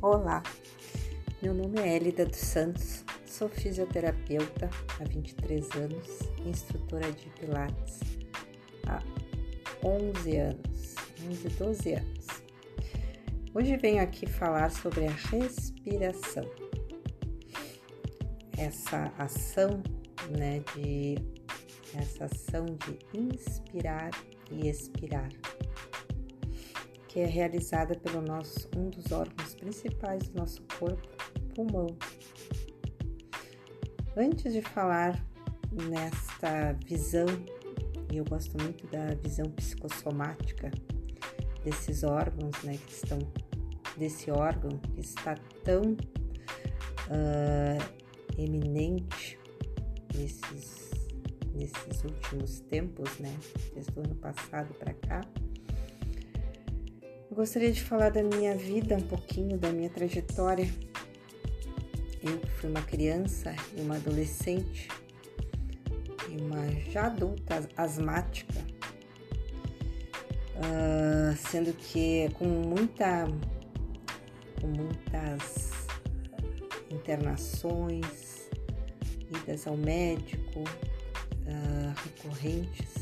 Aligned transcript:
Olá, 0.00 0.44
meu 1.42 1.52
nome 1.52 1.80
é 1.80 1.96
Elida 1.96 2.24
dos 2.24 2.38
Santos, 2.38 3.04
sou 3.26 3.48
fisioterapeuta 3.48 4.70
há 5.00 5.02
23 5.02 5.68
anos, 5.72 6.20
instrutora 6.46 7.10
de 7.10 7.28
Pilates 7.30 7.98
há 8.86 9.02
11 9.84 10.36
anos, 10.36 10.94
11, 11.28 11.48
12 11.48 11.92
anos. 11.94 12.26
Hoje 13.52 13.76
venho 13.76 14.00
aqui 14.00 14.24
falar 14.24 14.70
sobre 14.70 15.04
a 15.04 15.10
respiração, 15.10 16.48
essa 18.56 19.12
ação, 19.18 19.82
né, 20.38 20.62
de 20.76 21.16
essa 21.98 22.26
ação 22.26 22.66
de 22.66 23.18
inspirar 23.18 24.10
e 24.48 24.68
expirar 24.68 25.28
que 27.18 27.22
é 27.22 27.26
realizada 27.26 27.96
pelo 27.96 28.20
nosso 28.20 28.68
um 28.76 28.90
dos 28.90 29.10
órgãos 29.10 29.47
principais 29.58 30.28
do 30.28 30.38
nosso 30.38 30.62
corpo, 30.78 31.08
pulmão. 31.54 31.86
Antes 34.16 34.52
de 34.52 34.62
falar 34.62 35.22
nesta 35.72 36.72
visão, 36.86 37.26
e 38.10 38.16
eu 38.16 38.24
gosto 38.24 38.56
muito 38.62 38.86
da 38.86 39.14
visão 39.14 39.50
psicossomática 39.50 40.70
desses 41.62 42.02
órgãos, 42.02 42.62
né, 42.62 42.78
que 42.86 42.92
estão 42.92 43.18
desse 43.96 44.30
órgão 44.30 44.78
que 44.78 45.00
está 45.00 45.34
tão 45.64 45.82
uh, 47.10 48.38
eminente 48.38 49.38
nesses, 50.14 50.90
nesses 51.52 52.04
últimos 52.04 52.60
tempos, 52.60 53.18
né, 53.18 53.36
desde 53.74 53.92
o 53.98 54.00
ano 54.00 54.14
passado 54.14 54.72
para 54.74 54.94
cá 54.94 55.20
gostaria 57.38 57.70
de 57.70 57.80
falar 57.80 58.10
da 58.10 58.20
minha 58.20 58.56
vida 58.56 58.96
um 58.96 59.00
pouquinho, 59.00 59.56
da 59.56 59.70
minha 59.70 59.88
trajetória. 59.88 60.68
Eu 62.20 62.40
fui 62.56 62.68
uma 62.68 62.82
criança 62.82 63.54
e 63.76 63.80
uma 63.80 63.94
adolescente 63.94 64.88
e 66.28 66.36
uma 66.42 66.68
já 66.90 67.06
adulta 67.06 67.64
asmática, 67.76 68.58
uh, 70.56 71.36
sendo 71.48 71.72
que 71.74 72.28
com 72.34 72.44
muita, 72.44 73.28
com 74.60 74.66
muitas 74.66 75.70
internações, 76.90 78.50
idas 79.30 79.64
ao 79.64 79.76
médico 79.76 80.58
uh, 80.58 81.94
recorrentes 82.04 82.97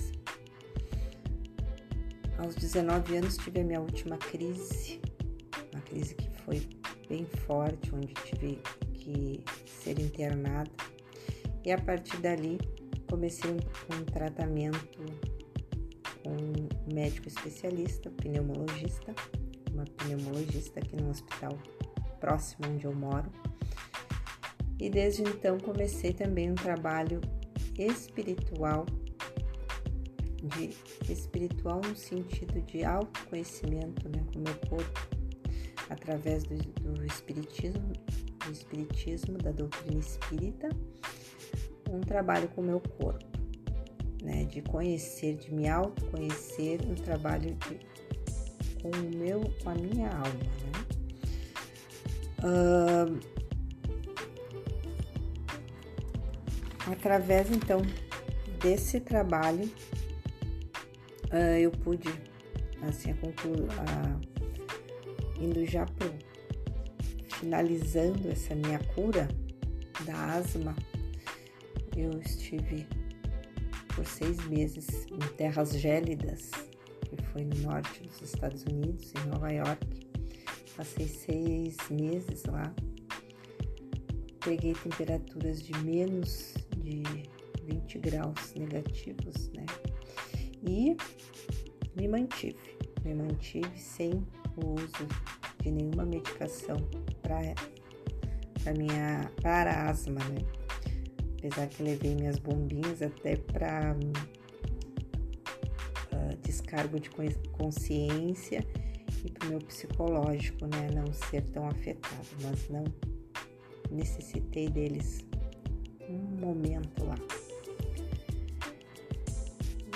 aos 2.39 2.55
19 2.55 3.17
anos 3.17 3.37
tive 3.37 3.61
a 3.61 3.65
minha 3.65 3.81
última 3.81 4.17
crise, 4.17 5.01
uma 5.73 5.83
crise 5.83 6.15
que 6.15 6.29
foi 6.41 6.69
bem 7.09 7.25
forte, 7.47 7.95
onde 7.95 8.13
tive 8.15 8.61
que 8.95 9.43
ser 9.67 9.99
internada. 9.99 10.71
E 11.65 11.73
a 11.73 11.79
partir 11.79 12.17
dali 12.19 12.59
comecei 13.09 13.51
um, 13.51 13.57
um 13.97 14.05
tratamento 14.05 14.79
com 16.23 16.31
um 16.31 16.93
médico 16.93 17.29
especialista, 17.29 18.11
pneumologista, 18.11 19.15
uma 19.73 19.85
pneumologista 19.85 20.81
aqui 20.81 20.97
no 20.97 21.11
hospital 21.11 21.57
próximo 22.21 22.67
onde 22.69 22.85
eu 22.85 22.95
moro. 22.95 23.31
E 24.79 24.91
desde 24.91 25.23
então 25.23 25.59
comecei 25.59 26.13
também 26.13 26.51
um 26.51 26.55
trabalho 26.55 27.21
espiritual 27.79 28.85
de 30.47 30.77
espiritual 31.11 31.81
no 31.81 31.97
sentido 31.97 32.61
de 32.63 32.85
autoconhecimento 32.85 34.09
né, 34.09 34.25
com 34.33 34.41
o 34.41 34.43
meu 34.43 34.55
corpo, 34.69 35.09
através 35.91 36.45
do, 36.45 36.57
do 36.57 37.05
espiritismo, 37.05 37.93
do 38.45 38.53
espiritismo, 38.53 39.39
da 39.39 39.51
doutrina 39.51 39.99
espírita, 39.99 40.69
um 41.91 42.01
trabalho 42.01 42.49
com 42.49 42.61
o 42.61 42.65
meu 42.65 42.81
corpo, 42.81 43.25
né, 44.23 44.45
de 44.45 44.63
conhecer, 44.63 45.37
de 45.37 45.53
me 45.53 45.69
autoconhecer, 45.69 46.81
um 46.89 46.95
trabalho 46.95 47.55
de, 47.55 47.79
com 48.83 48.91
o 48.91 49.17
meu, 49.17 49.41
com 49.63 49.71
a 49.71 49.75
minha 49.75 50.09
alma, 50.09 50.27
né? 50.33 50.77
Uh, 52.39 53.19
através 56.91 57.51
então 57.51 57.83
desse 58.61 59.01
trabalho 59.01 59.71
eu 61.59 61.71
pude, 61.71 62.09
assim, 62.83 63.11
a 63.11 63.15
conclu 63.15 63.67
a, 63.71 65.41
indo 65.41 65.65
já 65.67 65.87
pro, 65.87 66.13
finalizando 67.39 68.31
essa 68.31 68.55
minha 68.55 68.79
cura 68.95 69.29
da 70.05 70.35
asma, 70.35 70.75
eu 71.97 72.11
estive 72.21 72.87
por 73.95 74.07
seis 74.07 74.47
meses 74.47 75.07
em 75.07 75.19
terras 75.37 75.79
gélidas, 75.79 76.51
que 77.09 77.23
foi 77.33 77.45
no 77.45 77.57
norte 77.63 78.03
dos 78.03 78.21
Estados 78.21 78.65
Unidos, 78.65 79.13
em 79.15 79.29
Nova 79.31 79.51
York. 79.51 80.07
Passei 80.77 81.09
seis 81.09 81.77
meses 81.91 82.45
lá. 82.45 82.75
Peguei 84.45 84.75
temperaturas 84.75 85.63
de 85.63 85.77
menos 85.79 86.55
de 86.77 87.03
20 87.65 87.99
graus 87.99 88.55
negativos, 88.55 89.51
né? 89.55 89.66
E 90.67 90.97
me 91.97 92.09
mantive. 92.09 92.57
Me 93.05 93.15
mantive 93.15 93.79
sem 93.79 94.27
o 94.57 94.75
uso 94.75 95.07
de 95.63 95.71
nenhuma 95.71 96.05
medicação 96.05 96.77
para 97.23 98.75
minha 98.75 99.31
para 99.43 99.89
asma, 99.89 100.21
né? 100.25 100.39
Apesar 101.39 101.69
que 101.69 101.83
levei 101.83 102.15
minhas 102.15 102.39
bombinhas 102.39 103.01
até 103.01 103.37
para 103.37 103.95
uh, 103.95 104.13
ah, 106.13 106.37
descargo 106.43 106.99
de 106.99 107.11
consciência 107.53 108.67
e 109.25 109.31
para 109.31 109.47
o 109.47 109.51
meu 109.51 109.59
psicológico, 109.61 110.67
né? 110.67 110.89
Não 110.93 111.13
ser 111.13 111.43
tão 111.53 111.69
afetado, 111.69 112.27
mas 112.43 112.69
não 112.69 112.85
necessitei 113.91 114.69
deles 114.69 115.25
um 116.09 116.41
momento 116.41 117.05
lá. 117.05 117.46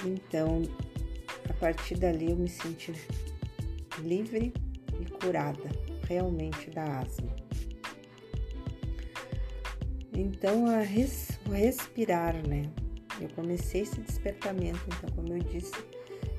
Então, 0.04 0.62
a 1.48 1.52
partir 1.54 1.96
dali 1.96 2.30
eu 2.30 2.36
me 2.36 2.48
senti 2.48 2.94
livre 3.98 4.52
e 4.98 5.04
curada 5.04 5.70
realmente 6.08 6.70
da 6.70 7.00
asma. 7.00 7.34
Então, 10.12 10.66
a 10.66 10.80
res, 10.80 11.38
o 11.46 11.50
respirar, 11.50 12.34
né? 12.46 12.62
Eu 13.20 13.28
comecei 13.30 13.82
esse 13.82 14.00
despertamento, 14.00 14.80
então, 14.86 15.10
como 15.14 15.34
eu 15.34 15.38
disse, 15.40 15.74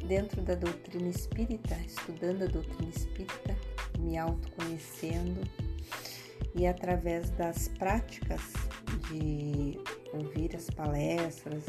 dentro 0.08 0.42
da 0.42 0.56
doutrina 0.56 1.10
espírita, 1.10 1.76
estudando 1.86 2.44
a 2.44 2.48
doutrina 2.48 2.90
espírita, 2.90 3.56
me 4.00 4.18
autoconhecendo 4.18 5.42
e 6.56 6.66
através 6.66 7.30
das 7.32 7.68
práticas 7.70 8.42
de 9.08 9.80
ouvir 10.14 10.56
as 10.56 10.70
palestras, 10.70 11.64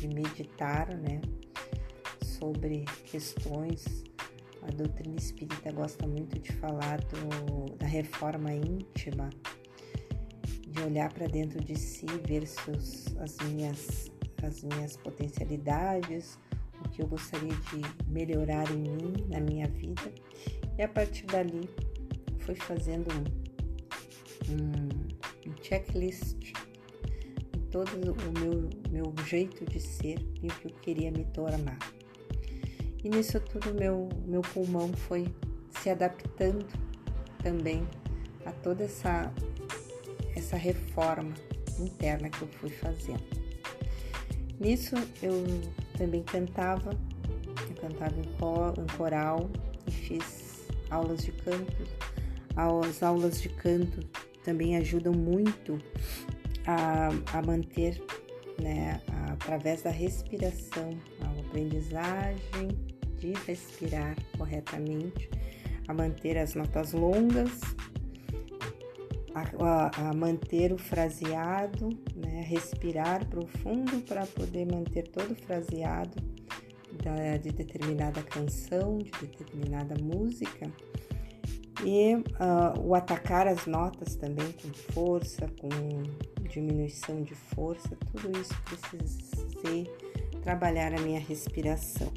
de 0.00 0.08
meditar, 0.08 0.88
né, 0.96 1.20
sobre 2.22 2.84
questões. 3.04 4.04
A 4.62 4.70
doutrina 4.70 5.16
espírita 5.16 5.70
gosta 5.72 6.06
muito 6.06 6.38
de 6.38 6.52
falar 6.52 7.00
do, 7.00 7.76
da 7.76 7.86
reforma 7.86 8.52
íntima, 8.52 9.30
de 10.66 10.82
olhar 10.82 11.12
para 11.12 11.26
dentro 11.26 11.62
de 11.62 11.76
si, 11.76 12.06
ver 12.26 12.42
as, 12.42 13.36
minhas, 13.48 14.10
as 14.42 14.62
minhas 14.62 14.96
potencialidades, 14.96 16.38
o 16.84 16.88
que 16.88 17.02
eu 17.02 17.06
gostaria 17.06 17.54
de 17.54 18.10
melhorar 18.10 18.70
em 18.70 18.78
mim, 18.78 19.14
na 19.28 19.40
minha 19.40 19.68
vida. 19.68 20.12
E 20.76 20.82
a 20.82 20.88
partir 20.88 21.26
dali, 21.26 21.70
fui 22.40 22.56
fazendo 22.56 23.08
um, 24.50 25.48
um 25.48 25.54
checklist 25.62 26.52
todo 27.84 28.12
o 28.12 28.40
meu, 28.40 28.70
meu 28.90 29.26
jeito 29.26 29.66
de 29.66 29.78
ser 29.78 30.18
e 30.42 30.46
o 30.46 30.54
que 30.54 30.68
eu 30.68 30.72
queria 30.80 31.10
me 31.10 31.26
tornar. 31.26 31.76
E 33.04 33.10
nisso 33.10 33.38
tudo 33.38 33.74
meu, 33.74 34.08
meu 34.26 34.40
pulmão 34.40 34.90
foi 34.94 35.26
se 35.82 35.90
adaptando 35.90 36.66
também 37.42 37.86
a 38.46 38.52
toda 38.52 38.84
essa, 38.84 39.30
essa 40.34 40.56
reforma 40.56 41.34
interna 41.78 42.30
que 42.30 42.40
eu 42.40 42.48
fui 42.48 42.70
fazendo. 42.70 43.22
Nisso 44.58 44.94
eu 45.22 45.44
também 45.98 46.22
cantava, 46.22 46.98
eu 47.68 47.74
cantava 47.78 48.14
em 48.18 48.96
coral 48.96 49.50
e 49.86 49.90
fiz 49.90 50.66
aulas 50.88 51.22
de 51.22 51.32
canto. 51.32 51.76
As 52.56 53.02
aulas 53.02 53.42
de 53.42 53.50
canto 53.50 54.00
também 54.42 54.78
ajudam 54.78 55.12
muito 55.12 55.78
a, 56.66 57.08
a 57.32 57.42
manter, 57.42 58.02
né, 58.60 59.00
através 59.30 59.82
da 59.82 59.90
respiração, 59.90 60.90
a 61.22 61.40
aprendizagem 61.40 62.68
de 63.18 63.32
respirar 63.46 64.16
corretamente, 64.36 65.30
a 65.88 65.94
manter 65.94 66.36
as 66.36 66.54
notas 66.54 66.92
longas 66.92 67.60
a, 69.60 70.08
a 70.08 70.14
manter 70.14 70.72
o 70.72 70.78
fraseado, 70.78 71.90
né? 72.14 72.42
respirar 72.48 73.26
profundo 73.26 74.00
para 74.06 74.24
poder 74.26 74.64
manter 74.66 75.08
todo 75.08 75.32
o 75.32 75.34
fraseado 75.34 76.16
da, 77.02 77.36
de 77.36 77.50
determinada 77.50 78.22
canção, 78.22 78.98
de 78.98 79.10
determinada 79.26 79.94
música. 80.02 80.70
E 81.84 82.14
uh, 82.14 82.80
o 82.80 82.94
atacar 82.94 83.46
as 83.46 83.66
notas 83.66 84.16
também 84.16 84.50
com 84.52 84.72
força, 84.92 85.48
com 85.60 85.68
diminuição 86.48 87.22
de 87.22 87.34
força, 87.34 87.96
tudo 88.12 88.38
isso 88.40 88.54
precisei 88.64 89.84
trabalhar 90.42 90.94
a 90.94 91.00
minha 91.00 91.20
respiração. 91.20 92.12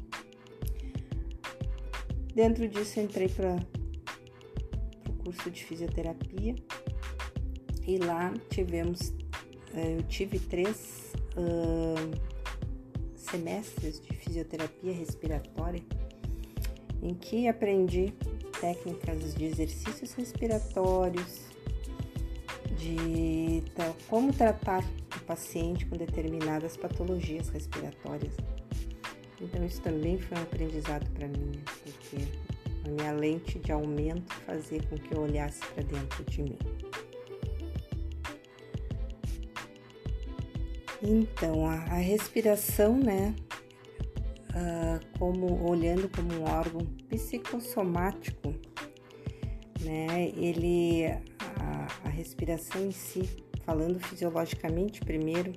Dentro 2.34 2.66
disso, 2.68 3.00
entrei 3.00 3.28
para 3.28 3.56
o 5.08 5.12
curso 5.24 5.50
de 5.50 5.64
fisioterapia 5.64 6.54
e 7.86 7.98
lá 7.98 8.32
tivemos, 8.48 9.12
eh, 9.74 9.96
eu 9.98 10.02
tive 10.04 10.38
três 10.38 11.12
uh, 11.36 12.30
semestres 13.16 14.00
de 14.00 14.14
fisioterapia 14.14 14.92
respiratória 14.92 15.82
em 17.02 17.14
que 17.14 17.48
aprendi 17.48 18.14
técnicas 18.60 19.34
de 19.34 19.44
exercícios 19.44 20.12
respiratórios, 20.12 21.40
de 22.76 23.62
como 24.08 24.32
tratar 24.32 24.84
o 25.16 25.20
paciente 25.24 25.86
com 25.86 25.96
determinadas 25.96 26.76
patologias 26.76 27.48
respiratórias. 27.48 28.34
Então 29.40 29.64
isso 29.64 29.80
também 29.80 30.18
foi 30.18 30.38
um 30.38 30.42
aprendizado 30.42 31.08
para 31.12 31.28
mim, 31.28 31.52
porque 31.82 32.26
a 32.84 32.88
minha 32.88 33.12
lente 33.12 33.58
de 33.58 33.72
aumento 33.72 34.34
fazia 34.46 34.82
com 34.82 34.96
que 34.96 35.14
eu 35.14 35.22
olhasse 35.22 35.60
para 35.66 35.82
dentro 35.82 36.24
de 36.24 36.42
mim. 36.42 36.58
Então, 41.02 41.66
a, 41.66 41.76
a 41.76 41.96
respiração, 41.96 42.98
né, 42.98 43.34
uh, 44.50 45.18
como 45.18 45.68
olhando 45.68 46.08
como 46.08 46.32
um 46.34 46.44
órgão 46.44 46.84
psicossomático, 47.08 48.54
né, 49.80 50.30
ele 50.36 51.06
a, 51.58 51.86
a 52.04 52.08
respiração 52.08 52.86
em 52.86 52.90
si, 52.90 53.28
falando 53.64 53.98
fisiologicamente 54.00 55.00
primeiro, 55.00 55.52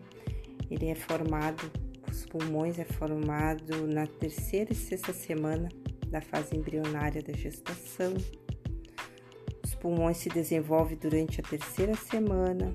ele 0.69 0.87
é 0.87 0.95
formado, 0.95 1.71
os 2.09 2.25
pulmões 2.25 2.79
é 2.79 2.85
formado 2.85 3.87
na 3.87 4.07
terceira 4.07 4.71
e 4.71 4.75
sexta 4.75 5.13
semana 5.13 5.69
da 6.07 6.21
fase 6.21 6.55
embrionária 6.55 7.21
da 7.21 7.33
gestação. 7.33 8.13
Os 9.63 9.75
pulmões 9.75 10.17
se 10.17 10.29
desenvolvem 10.29 10.97
durante 10.97 11.41
a 11.41 11.43
terceira 11.43 11.95
semana, 11.95 12.73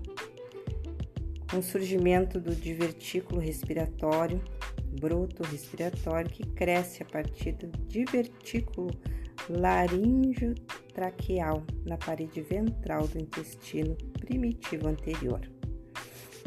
com 1.51 1.59
o 1.59 1.63
surgimento 1.63 2.39
do 2.41 2.55
divertículo 2.55 3.41
respiratório, 3.41 4.43
broto 4.99 5.43
respiratório, 5.45 6.31
que 6.31 6.47
cresce 6.49 7.03
a 7.03 7.07
partir 7.07 7.53
do 7.53 7.69
divertículo 7.87 8.91
laringotraqueal 9.49 11.65
na 11.85 11.97
parede 11.97 12.43
ventral 12.43 13.09
do 13.09 13.19
intestino 13.19 13.97
primitivo 14.19 14.89
anterior. 14.89 15.41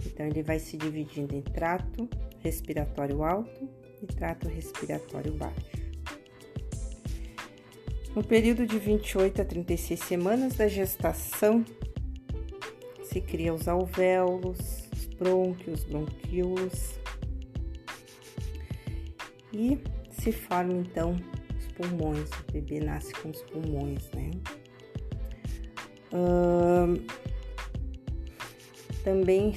Então, 0.06 0.26
ele 0.26 0.44
vai 0.44 0.60
se 0.60 0.76
dividindo 0.78 1.34
em 1.36 1.42
trato 1.42 2.10
respiratório 2.40 3.24
alto 3.24 3.70
e 4.02 4.08
trato 4.08 4.50
respiratório 4.50 5.32
baixo. 5.34 5.82
No 8.16 8.24
período 8.24 8.68
de 8.68 8.78
28 8.78 9.42
a 9.42 9.46
36 9.46 10.00
semanas 10.00 10.54
da 10.56 10.68
gestação, 10.68 11.66
se 13.04 13.22
cria 13.22 13.54
os 13.54 13.68
alvéolos, 13.68 14.90
brônquios, 15.18 15.84
bronquíolos. 15.86 17.01
E 19.54 19.78
se 20.10 20.32
forma 20.32 20.74
então 20.74 21.16
os 21.58 21.68
pulmões, 21.74 22.30
o 22.30 22.52
bebê 22.52 22.80
nasce 22.80 23.14
com 23.14 23.30
os 23.30 23.42
pulmões, 23.44 24.10
né? 24.12 24.32
Uh, 26.14 27.02
também 29.04 29.56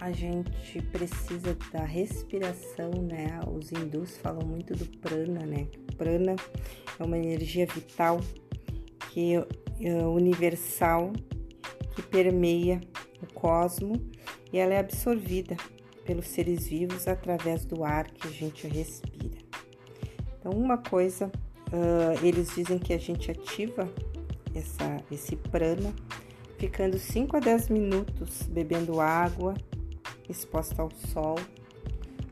a 0.00 0.12
gente 0.12 0.80
precisa 0.90 1.56
da 1.72 1.84
respiração, 1.84 2.90
né? 2.90 3.40
Os 3.46 3.72
hindus 3.72 4.16
falam 4.18 4.46
muito 4.46 4.74
do 4.74 4.86
prana, 4.98 5.44
né? 5.44 5.66
prana 5.98 6.36
é 6.98 7.02
uma 7.02 7.18
energia 7.18 7.66
vital 7.66 8.20
que 9.10 9.34
é 9.34 10.06
universal 10.06 11.12
que 11.94 12.02
permeia 12.02 12.80
o 13.20 13.26
cosmo 13.34 13.94
e 14.52 14.58
ela 14.58 14.72
é 14.74 14.78
absorvida 14.78 15.56
pelos 16.08 16.26
seres 16.28 16.66
vivos 16.66 17.06
através 17.06 17.66
do 17.66 17.84
ar 17.84 18.10
que 18.10 18.26
a 18.26 18.30
gente 18.30 18.66
respira. 18.66 19.36
Então, 20.40 20.52
uma 20.52 20.78
coisa, 20.78 21.26
uh, 21.26 22.26
eles 22.26 22.54
dizem 22.54 22.78
que 22.78 22.94
a 22.94 22.98
gente 22.98 23.30
ativa 23.30 23.86
essa, 24.54 24.96
esse 25.12 25.36
prana 25.36 25.92
ficando 26.56 26.98
5 26.98 27.36
a 27.36 27.40
10 27.40 27.68
minutos 27.68 28.44
bebendo 28.44 29.02
água 29.02 29.52
exposta 30.30 30.80
ao 30.80 30.90
sol 31.12 31.34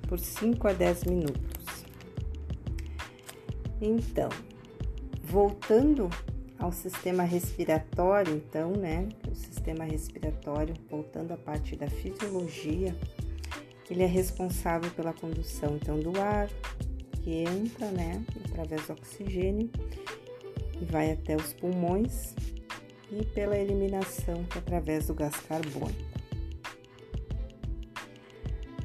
por 0.09 0.19
5 0.19 0.69
a 0.69 0.73
10 0.73 1.05
minutos. 1.05 1.85
Então, 3.79 4.31
voltando 5.23 6.09
ao 6.59 6.73
sistema 6.73 7.25
respiratório, 7.25 8.37
então, 8.37 8.73
né? 8.73 9.07
O 9.31 9.35
sistema 9.35 9.85
respiratório, 9.85 10.75
voltando 10.89 11.33
à 11.33 11.37
parte 11.37 11.77
da 11.77 11.89
fisiologia, 11.89 12.97
ele 13.91 14.03
é 14.03 14.07
responsável 14.07 14.91
pela 14.91 15.13
condução 15.13 15.77
então 15.77 15.99
do 15.99 16.19
ar 16.21 16.49
que 17.23 17.45
entra, 17.45 17.91
né, 17.91 18.25
através 18.45 18.87
do 18.87 18.93
oxigênio 18.93 19.71
e 20.81 20.85
vai 20.85 21.13
até 21.13 21.37
os 21.37 21.53
pulmões 21.53 22.35
e 23.11 23.25
pela 23.25 23.57
eliminação 23.57 24.45
que 24.45 24.59
é 24.59 24.61
através 24.61 25.07
do 25.07 25.15
gás 25.15 25.37
carbônico. 25.37 26.17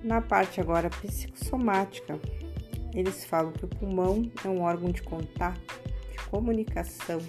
Na 0.03 0.21
parte 0.21 0.59
agora 0.59 0.89
psicossomática, 0.89 2.19
eles 2.93 3.23
falam 3.23 3.51
que 3.51 3.65
o 3.65 3.67
pulmão 3.67 4.31
é 4.43 4.47
um 4.47 4.61
órgão 4.61 4.91
de 4.91 5.01
contato, 5.01 5.79
de 6.11 6.17
comunicação 6.25 7.19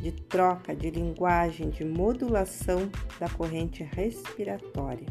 de 0.00 0.12
troca 0.12 0.74
de 0.74 0.90
linguagem, 0.90 1.68
de 1.68 1.84
modulação 1.84 2.90
da 3.18 3.28
corrente 3.28 3.82
respiratória. 3.82 5.06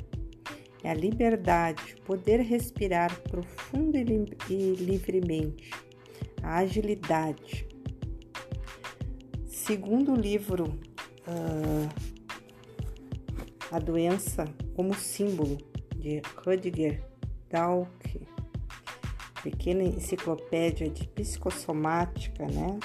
É 0.83 0.91
a 0.91 0.93
liberdade, 0.93 1.95
poder 2.05 2.39
respirar 2.39 3.13
profundo 3.21 3.97
e, 3.97 4.75
livremente, 4.75 5.71
a 6.41 6.59
agilidade. 6.59 7.67
Segundo 9.45 10.13
o 10.13 10.15
livro 10.15 10.79
uh, 11.27 11.89
A 13.71 13.79
Doença 13.79 14.45
como 14.75 14.93
Símbolo, 14.95 15.57
de 15.97 16.21
Rudger 16.45 17.03
Dalk, 17.49 18.25
pequena 19.43 19.83
enciclopédia 19.83 20.89
de 20.89 21.07
psicossomática, 21.09 22.45
né, 22.47 22.79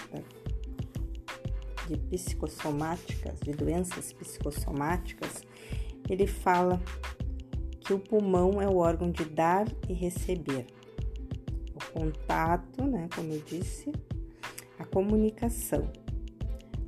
de 1.86 1.96
psicossomáticas, 1.96 3.38
de 3.40 3.52
doenças 3.52 4.12
psicossomáticas, 4.12 5.42
ele 6.08 6.26
fala 6.26 6.82
que 7.84 7.92
o 7.92 7.98
pulmão 7.98 8.60
é 8.60 8.66
o 8.66 8.76
órgão 8.76 9.10
de 9.10 9.24
dar 9.24 9.66
e 9.88 9.92
receber. 9.92 10.66
O 11.74 11.92
contato, 11.92 12.82
né, 12.84 13.08
como 13.14 13.32
eu 13.32 13.42
disse, 13.46 13.92
a 14.78 14.84
comunicação. 14.84 15.90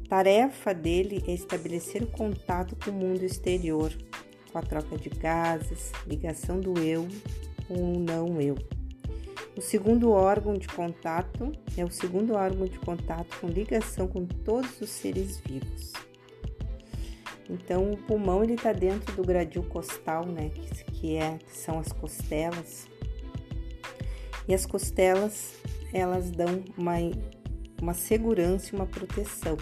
Tarefa 0.08 0.72
dele 0.72 1.22
é 1.26 1.32
estabelecer 1.32 2.02
o 2.02 2.06
contato 2.06 2.76
com 2.76 2.90
o 2.90 2.94
mundo 2.94 3.22
exterior, 3.22 3.92
com 4.50 4.58
a 4.58 4.62
troca 4.62 4.96
de 4.96 5.10
gases, 5.10 5.92
ligação 6.06 6.60
do 6.60 6.78
eu 6.80 7.06
com 7.68 7.92
o 7.92 7.98
não 7.98 8.40
eu. 8.40 8.56
O 9.56 9.60
segundo 9.60 10.10
órgão 10.10 10.54
de 10.54 10.68
contato 10.68 11.50
é 11.76 11.84
o 11.84 11.90
segundo 11.90 12.34
órgão 12.34 12.66
de 12.66 12.78
contato 12.78 13.38
com 13.40 13.48
ligação 13.48 14.06
com 14.06 14.24
todos 14.26 14.80
os 14.80 14.90
seres 14.90 15.40
vivos. 15.40 15.92
Então, 17.48 17.90
o 17.90 17.96
pulmão 17.96 18.42
ele 18.42 18.54
está 18.54 18.72
dentro 18.72 19.14
do 19.14 19.22
gradil 19.22 19.62
costal, 19.64 20.26
né? 20.26 20.50
Que, 20.50 20.85
que, 21.06 21.16
é, 21.16 21.38
que 21.38 21.56
são 21.56 21.78
as 21.78 21.92
costelas. 21.92 22.88
E 24.48 24.52
as 24.52 24.66
costelas 24.66 25.54
elas 25.92 26.32
dão 26.32 26.64
uma, 26.76 26.94
uma 27.80 27.94
segurança 27.94 28.70
e 28.72 28.76
uma 28.76 28.86
proteção. 28.86 29.56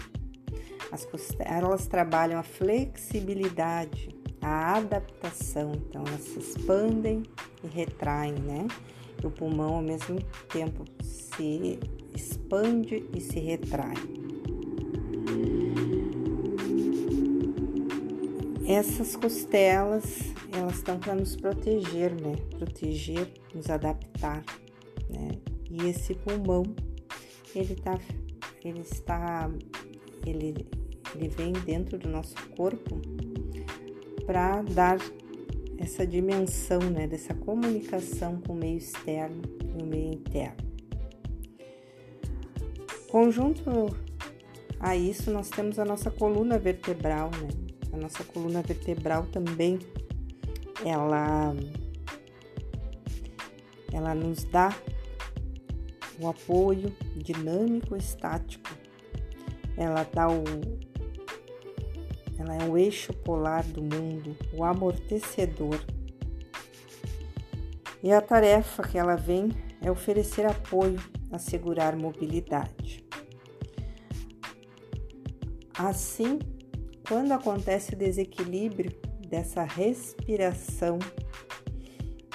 As 0.91 1.05
costelas 1.05 1.85
trabalham 1.85 2.39
a 2.39 2.43
flexibilidade, 2.43 4.09
a 4.41 4.77
adaptação, 4.77 5.73
então 5.73 6.03
elas 6.07 6.21
se 6.21 6.39
expandem 6.39 7.21
e 7.63 7.67
retraem, 7.67 8.33
né? 8.33 8.67
o 9.23 9.29
pulmão 9.31 9.75
ao 9.75 9.81
mesmo 9.81 10.21
tempo 10.51 10.85
se 11.01 11.79
expande 12.13 13.07
e 13.11 13.19
se 13.19 13.39
retrai. 13.39 13.95
essas 18.67 19.15
costelas, 19.15 20.33
elas 20.55 20.77
estão 20.77 20.97
para 20.97 21.15
nos 21.15 21.35
proteger, 21.35 22.13
né? 22.13 22.35
Proteger, 22.57 23.27
nos 23.53 23.69
adaptar, 23.69 24.43
né? 25.09 25.31
E 25.69 25.87
esse 25.87 26.13
pulmão, 26.15 26.63
ele 27.53 27.75
tá, 27.75 27.99
ele 28.63 28.79
está, 28.81 29.51
ele, 30.25 30.65
ele 31.13 31.27
vem 31.27 31.51
dentro 31.51 31.97
do 31.97 32.07
nosso 32.07 32.35
corpo 32.55 33.01
para 34.25 34.61
dar 34.61 34.97
essa 35.77 36.07
dimensão, 36.07 36.79
né? 36.79 37.07
Dessa 37.07 37.33
comunicação 37.33 38.41
com 38.41 38.53
o 38.53 38.55
meio 38.55 38.77
externo 38.77 39.41
e 39.77 39.83
o 39.83 39.85
meio 39.85 40.13
interno. 40.13 40.65
Conjunto 43.09 43.95
a 44.79 44.95
isso, 44.95 45.31
nós 45.31 45.49
temos 45.49 45.79
a 45.79 45.85
nossa 45.85 46.11
coluna 46.11 46.57
vertebral, 46.57 47.29
né? 47.31 47.49
A 47.91 47.97
nossa 47.97 48.23
coluna 48.23 48.61
vertebral 48.61 49.25
também, 49.27 49.79
ela, 50.83 51.55
ela 53.93 54.15
nos 54.15 54.43
dá 54.45 54.75
o 56.19 56.27
apoio 56.27 56.95
dinâmico 57.15 57.95
estático. 57.95 58.69
Ela 59.77 60.03
dá 60.03 60.27
o 60.27 60.43
ela 62.37 62.53
é 62.55 62.67
o 62.67 62.77
eixo 62.77 63.13
polar 63.13 63.63
do 63.63 63.81
mundo, 63.81 64.35
o 64.53 64.63
amortecedor. 64.63 65.79
E 68.03 68.11
a 68.11 68.21
tarefa 68.21 68.83
que 68.83 68.97
ela 68.97 69.15
vem 69.15 69.49
é 69.81 69.89
oferecer 69.89 70.45
apoio, 70.45 71.01
assegurar 71.31 71.95
mobilidade. 71.95 73.03
Assim, 75.77 76.39
quando 77.07 77.31
acontece 77.31 77.95
desequilíbrio 77.95 79.04
dessa 79.35 79.63
respiração, 79.63 80.97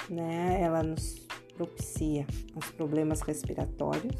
né, 0.07 0.61
ela 0.61 0.83
nos 0.83 1.15
propicia 1.57 2.27
os 2.55 2.69
problemas 2.69 3.21
respiratórios, 3.21 4.15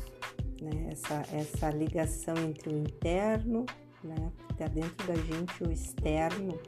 né, 0.60 0.90
essa, 0.92 1.24
essa 1.32 1.70
ligação 1.70 2.36
entre 2.38 2.74
o 2.74 2.78
interno, 2.80 3.68
né, 4.04 4.32
está 4.50 4.68
dentro 4.68 5.06
da 5.06 5.14
gente, 5.14 5.64
o 5.64 5.72
externo, 5.72 6.60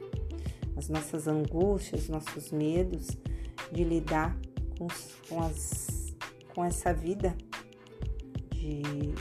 as 0.76 0.88
nossas 0.88 1.26
angústias, 1.26 2.08
nossos 2.08 2.52
medos 2.52 3.08
de 3.72 3.82
lidar 3.82 4.38
com, 4.78 4.86
com, 5.28 5.42
as, 5.42 6.14
com 6.54 6.64
essa 6.64 6.94
vida 6.94 7.36
de 8.52 9.12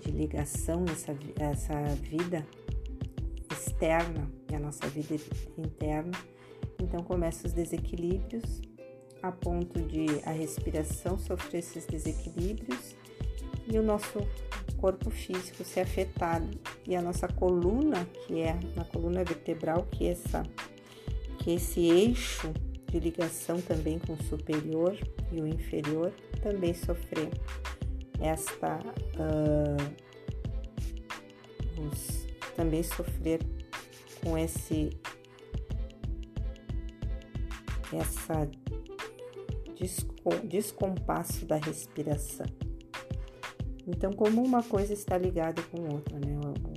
de 0.00 0.10
ligação, 0.10 0.84
essa, 0.90 1.16
essa 1.38 1.94
vida 1.94 2.44
externa 3.66 4.30
e 4.50 4.54
a 4.54 4.58
nossa 4.58 4.86
vida 4.88 5.16
interna. 5.56 6.12
Então 6.80 7.02
começam 7.02 7.46
os 7.46 7.52
desequilíbrios 7.52 8.60
a 9.22 9.32
ponto 9.32 9.80
de 9.80 10.06
a 10.24 10.32
respiração 10.32 11.18
sofrer 11.18 11.58
esses 11.58 11.86
desequilíbrios 11.86 12.94
e 13.66 13.78
o 13.78 13.82
nosso 13.82 14.18
corpo 14.76 15.08
físico 15.10 15.64
ser 15.64 15.80
afetado 15.80 16.50
e 16.86 16.94
a 16.94 17.00
nossa 17.00 17.26
coluna, 17.26 18.04
que 18.26 18.40
é 18.40 18.58
na 18.76 18.84
coluna 18.84 19.24
vertebral, 19.24 19.86
que 19.90 20.06
é 20.06 20.10
essa 20.10 20.42
que 21.38 21.50
é 21.50 21.54
esse 21.54 21.80
eixo 21.80 22.52
de 22.90 23.00
ligação 23.00 23.60
também 23.60 23.98
com 23.98 24.12
o 24.12 24.22
superior 24.24 24.96
e 25.32 25.40
o 25.40 25.46
inferior 25.46 26.12
também 26.42 26.74
sofrer 26.74 27.30
esta 28.20 28.78
uh, 29.18 30.04
os, 31.80 32.26
também 32.54 32.82
sofrer 32.82 33.40
com 34.24 34.36
esse 34.36 34.90
essa 37.92 38.48
descompasso 40.48 41.44
da 41.44 41.56
respiração. 41.56 42.46
Então, 43.86 44.12
como 44.12 44.42
uma 44.42 44.62
coisa 44.62 44.94
está 44.94 45.18
ligada 45.18 45.62
com 45.64 45.82
outra, 45.92 46.18
né? 46.18 46.40
O, 46.40 46.74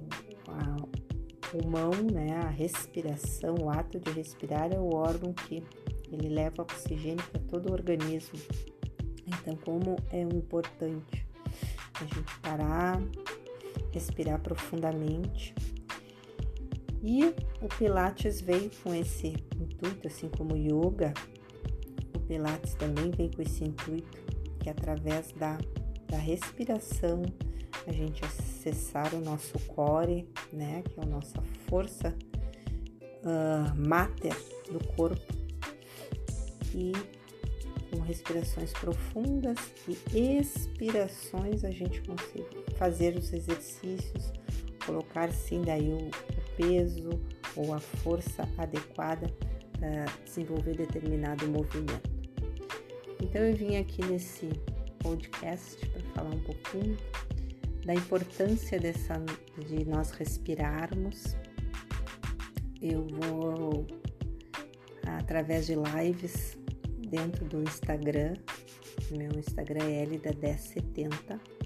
pulmão, 1.50 1.92
né? 2.12 2.36
A 2.44 2.50
respiração, 2.50 3.56
o 3.62 3.70
ato 3.70 4.00
de 4.00 4.12
respirar 4.12 4.74
é 4.74 4.80
o 4.80 4.94
órgão 4.94 5.34
que 5.34 5.64
ele 6.12 6.30
leva 6.30 6.64
oxigênio 6.64 7.24
para 7.32 7.42
todo 7.42 7.70
o 7.70 7.74
organismo. 7.74 8.38
Então, 9.26 9.56
como 9.64 9.96
é 10.12 10.22
importante 10.22 11.26
a 11.96 12.04
gente 12.04 12.40
parar, 12.42 13.02
respirar 13.92 14.42
profundamente. 14.42 15.54
E 17.04 17.26
o 17.62 17.68
Pilates 17.78 18.42
veio 18.42 18.72
com 18.84 18.94
esse 18.94 19.28
intuito, 19.60 20.08
assim 20.08 20.30
como 20.30 20.54
o 20.54 20.58
yoga, 20.58 21.14
o 22.16 22.20
Pilates 22.20 22.74
também 22.76 23.12
vem 23.12 23.30
com 23.30 23.42
esse 23.42 23.64
intuito, 23.64 24.18
que 24.60 24.70
através 24.70 25.32
da, 25.34 25.58
da 26.08 26.18
respiração 26.18 27.22
a 27.86 27.92
gente 27.92 28.24
acessar 28.26 29.14
o 29.14 29.22
nosso 29.22 29.58
core, 29.68 30.28
né, 30.52 30.84
que 30.84 31.00
é 31.00 31.04
a 31.04 31.06
nossa 31.06 31.42
força 31.70 32.14
uh, 33.24 33.88
mater 33.88 34.36
do 34.72 34.86
corpo. 34.96 35.34
E 36.76 36.92
com 37.90 38.02
respirações 38.02 38.74
profundas 38.74 39.58
e 40.14 40.38
expirações 40.38 41.64
a 41.64 41.72
gente 41.72 42.02
consegue 42.02 42.46
fazer 42.76 43.16
os 43.16 43.32
exercícios, 43.32 44.34
colocar 44.86 45.32
sim 45.32 45.62
daí 45.62 45.90
o 45.90 46.10
peso 46.58 47.10
ou 47.56 47.74
a 47.74 47.80
força 47.80 48.48
adequada 48.58 49.28
para 49.80 50.06
desenvolver 50.26 50.76
determinado 50.76 51.48
movimento. 51.48 52.10
Então 53.22 53.42
eu 53.42 53.56
vim 53.56 53.78
aqui 53.78 54.04
nesse 54.06 54.50
podcast 55.00 55.78
para 55.88 56.02
falar 56.14 56.36
um 56.36 56.40
pouquinho 56.40 56.98
da 57.86 57.94
importância 57.94 58.78
dessa 58.80 59.14
de 59.66 59.86
nós 59.86 60.12
respirarmos. 60.12 61.38
Eu 62.82 63.08
vou 63.08 63.88
através 65.04 65.68
de 65.68 65.76
lives 65.76 66.58
dentro 67.10 67.46
do 67.46 67.64
Instagram. 67.64 68.34
Meu 69.12 69.32
Instagram 69.40 69.84
é 69.86 70.06
Elida1070. 70.06 71.57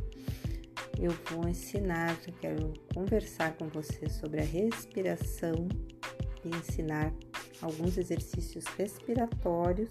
Eu 1.01 1.17
vou 1.31 1.49
ensinar, 1.49 2.15
eu 2.27 2.33
quero 2.39 2.73
conversar 2.93 3.53
com 3.57 3.67
você 3.67 4.07
sobre 4.07 4.39
a 4.39 4.43
respiração 4.43 5.67
e 6.45 6.49
ensinar 6.55 7.11
alguns 7.59 7.97
exercícios 7.97 8.63
respiratórios 8.77 9.89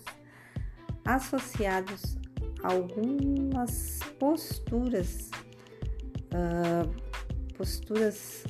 associados 1.04 2.16
a 2.62 2.72
algumas 2.72 3.98
posturas, 4.20 5.32
uh, 6.26 6.88
posturas 7.56 8.44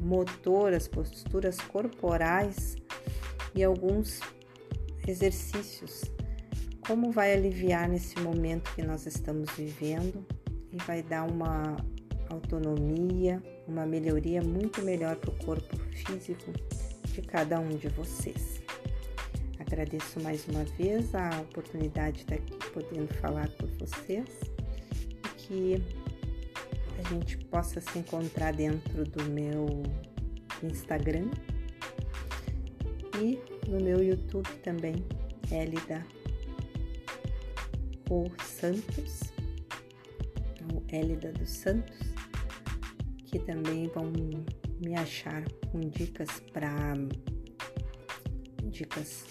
motoras, 0.00 0.88
posturas 0.88 1.60
corporais 1.60 2.74
e 3.54 3.62
alguns 3.62 4.18
exercícios. 5.06 6.02
Como 6.84 7.12
vai 7.12 7.32
aliviar 7.32 7.88
nesse 7.88 8.18
momento 8.18 8.74
que 8.74 8.82
nós 8.82 9.06
estamos 9.06 9.48
vivendo 9.52 10.26
e 10.72 10.76
vai 10.78 11.04
dar 11.04 11.22
uma 11.30 11.76
autonomia, 12.30 13.42
uma 13.66 13.84
melhoria 13.84 14.42
muito 14.42 14.82
melhor 14.82 15.16
para 15.16 15.30
o 15.30 15.36
corpo 15.44 15.76
físico 15.76 16.52
de 17.12 17.22
cada 17.22 17.58
um 17.60 17.70
de 17.70 17.88
vocês. 17.88 18.62
Agradeço 19.58 20.20
mais 20.20 20.46
uma 20.48 20.64
vez 20.64 21.14
a 21.14 21.40
oportunidade 21.40 22.18
de 22.18 22.22
estar 22.22 22.34
aqui 22.36 22.70
podendo 22.72 23.12
falar 23.14 23.48
por 23.50 23.68
vocês 23.78 24.28
e 25.24 25.28
que 25.36 25.82
a 26.98 27.08
gente 27.08 27.36
possa 27.36 27.80
se 27.80 27.98
encontrar 27.98 28.52
dentro 28.52 29.04
do 29.04 29.24
meu 29.24 29.82
Instagram 30.62 31.28
e 33.20 33.38
no 33.68 33.80
meu 33.80 34.02
YouTube 34.02 34.48
também, 34.62 35.04
Elida 35.50 36.04
o 38.10 38.26
Santos, 38.42 39.20
o 40.74 40.82
Hélida 40.88 41.32
dos 41.32 41.48
Santos, 41.48 41.96
que 43.30 43.38
também 43.38 43.86
vão 43.88 44.12
me 44.84 44.94
achar 44.96 45.44
com 45.70 45.78
dicas 45.80 46.40
para 46.52 46.94
dicas 48.64 49.24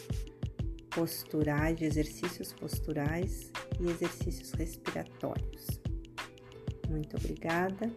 posturais, 0.90 1.78
de 1.78 1.86
exercícios 1.86 2.54
posturais 2.54 3.52
e 3.80 3.90
exercícios 3.90 4.52
respiratórios. 4.52 5.68
Muito 6.90 7.18
obrigada. 7.18 7.92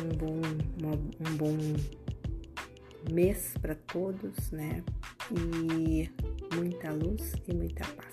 Um 0.00 0.08
bom, 0.16 0.40
uma, 0.80 0.94
um 0.94 1.36
bom 1.36 1.56
mês 3.12 3.54
para 3.60 3.74
todos, 3.74 4.50
né? 4.50 4.82
E 5.30 6.10
muita 6.54 6.90
luz 6.92 7.34
e 7.46 7.54
muita 7.54 7.84
paz. 7.84 8.11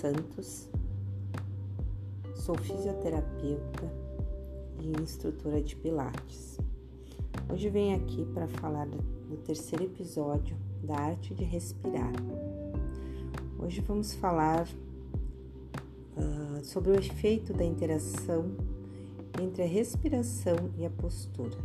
Santos, 0.00 0.66
sou 2.34 2.56
fisioterapeuta 2.56 3.92
e 4.78 4.98
instrutora 4.98 5.60
de 5.60 5.76
Pilates. 5.76 6.58
Hoje 7.52 7.68
venho 7.68 7.98
aqui 7.98 8.24
para 8.32 8.48
falar 8.48 8.86
do 8.86 9.36
terceiro 9.44 9.84
episódio 9.84 10.56
da 10.82 10.96
arte 10.96 11.34
de 11.34 11.44
respirar. 11.44 12.14
Hoje 13.58 13.82
vamos 13.82 14.14
falar 14.14 14.66
uh, 16.16 16.64
sobre 16.64 16.92
o 16.92 16.94
efeito 16.94 17.52
da 17.52 17.64
interação 17.64 18.56
entre 19.38 19.64
a 19.64 19.66
respiração 19.66 20.56
e 20.78 20.86
a 20.86 20.90
postura. 20.90 21.58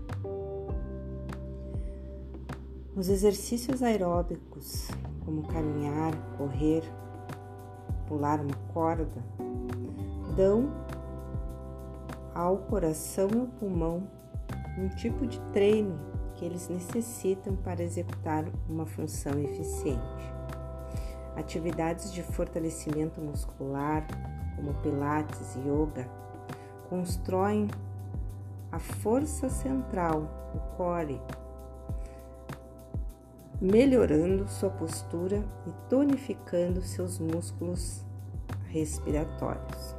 Os 2.93 3.07
exercícios 3.07 3.81
aeróbicos, 3.81 4.89
como 5.23 5.47
caminhar, 5.47 6.13
correr, 6.37 6.83
pular 8.07 8.39
uma 8.39 8.55
corda, 8.73 9.23
dão 10.35 10.69
ao 12.33 12.57
coração 12.57 13.29
e 13.33 13.39
ao 13.39 13.47
pulmão 13.47 14.03
um 14.77 14.89
tipo 14.89 15.25
de 15.25 15.39
treino 15.53 15.97
que 16.35 16.43
eles 16.43 16.67
necessitam 16.67 17.55
para 17.55 17.81
executar 17.81 18.45
uma 18.69 18.85
função 18.85 19.39
eficiente. 19.39 20.33
Atividades 21.35 22.11
de 22.11 22.21
fortalecimento 22.21 23.21
muscular, 23.21 24.05
como 24.55 24.73
Pilates 24.75 25.55
e 25.55 25.59
Yoga, 25.59 26.07
constroem 26.89 27.69
a 28.71 28.79
força 28.79 29.49
central, 29.49 30.23
o 30.53 30.75
core, 30.75 31.21
melhorando 33.65 34.47
sua 34.47 34.69
postura 34.69 35.43
e 35.65 35.89
tonificando 35.89 36.81
seus 36.81 37.17
músculos 37.17 38.05
respiratórios. 38.67 39.95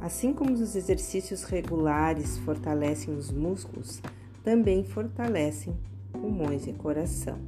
Assim 0.00 0.32
como 0.32 0.52
os 0.52 0.74
exercícios 0.74 1.42
regulares 1.42 2.38
fortalecem 2.38 3.14
os 3.14 3.30
músculos, 3.30 4.00
também 4.42 4.82
fortalecem 4.82 5.76
pulmões 6.12 6.66
e 6.66 6.72
coração. 6.72 7.38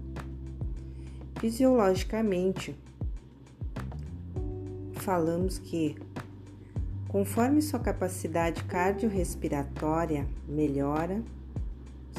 Fisiologicamente, 1.41 2.77
falamos 4.93 5.59
que 5.59 5.97
conforme 7.09 7.63
sua 7.63 7.81
capacidade 7.81 8.63
cardiorrespiratória 8.65 10.27
melhora, 10.47 11.23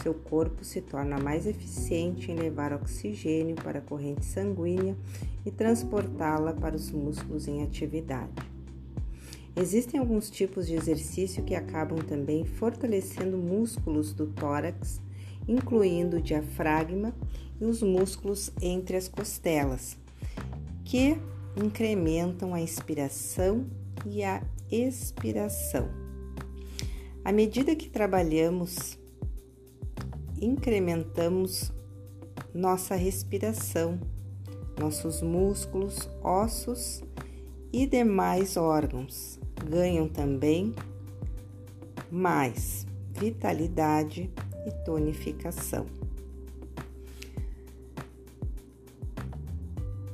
seu 0.01 0.13
corpo 0.13 0.63
se 0.63 0.81
torna 0.81 1.19
mais 1.19 1.45
eficiente 1.45 2.31
em 2.31 2.35
levar 2.35 2.73
oxigênio 2.73 3.55
para 3.55 3.79
a 3.79 3.81
corrente 3.81 4.25
sanguínea 4.25 4.95
e 5.45 5.51
transportá-la 5.51 6.53
para 6.53 6.75
os 6.75 6.91
músculos 6.91 7.47
em 7.47 7.63
atividade. 7.63 8.31
Existem 9.55 9.99
alguns 9.99 10.31
tipos 10.31 10.65
de 10.65 10.73
exercício 10.73 11.43
que 11.43 11.53
acabam 11.53 11.99
também 11.99 12.43
fortalecendo 12.43 13.37
músculos 13.37 14.11
do 14.11 14.27
tórax, 14.27 14.99
incluindo 15.47 16.17
o 16.17 16.21
diafragma 16.21 17.13
e 17.61 17.65
os 17.65 17.83
músculos 17.83 18.51
entre 18.61 18.97
as 18.97 19.07
costelas, 19.07 19.95
que 20.83 21.17
incrementam 21.55 22.53
a 22.53 22.59
inspiração 22.59 23.67
e 24.05 24.23
a 24.23 24.41
expiração. 24.71 25.87
À 27.23 27.31
medida 27.31 27.75
que 27.75 27.89
trabalhamos 27.89 28.97
incrementamos 30.43 31.71
nossa 32.53 32.95
respiração, 32.95 33.99
nossos 34.79 35.21
músculos, 35.21 36.09
ossos 36.21 37.01
e 37.71 37.85
demais 37.85 38.57
órgãos 38.57 39.39
ganham 39.69 40.07
também 40.07 40.75
mais 42.11 42.85
vitalidade 43.11 44.29
e 44.67 44.71
tonificação. 44.85 45.85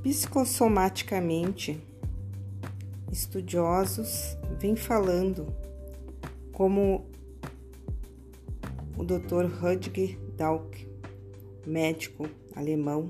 Psicossomaticamente, 0.03 1.81
estudiosos 3.11 4.37
vêm 4.59 4.75
falando 4.75 5.47
como 6.53 7.08
o 8.99 9.03
Dr. 9.05 9.45
Rudger 9.45 10.19
Dauk, 10.35 10.85
médico 11.65 12.27
alemão, 12.53 13.09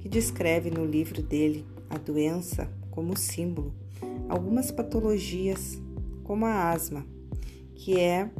que 0.00 0.08
descreve 0.08 0.70
no 0.70 0.84
livro 0.84 1.22
dele 1.22 1.64
a 1.88 1.96
doença 1.96 2.70
como 2.90 3.16
símbolo 3.16 3.72
algumas 4.28 4.70
patologias, 4.70 5.80
como 6.24 6.44
a 6.44 6.70
asma, 6.70 7.06
que 7.74 7.98
é 7.98 8.30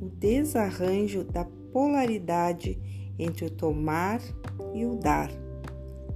o 0.00 0.06
desarranjo 0.06 1.24
da 1.24 1.44
polaridade 1.44 2.80
entre 3.18 3.44
o 3.44 3.50
tomar 3.50 4.22
e 4.74 4.86
o 4.86 4.96
dar, 4.96 5.30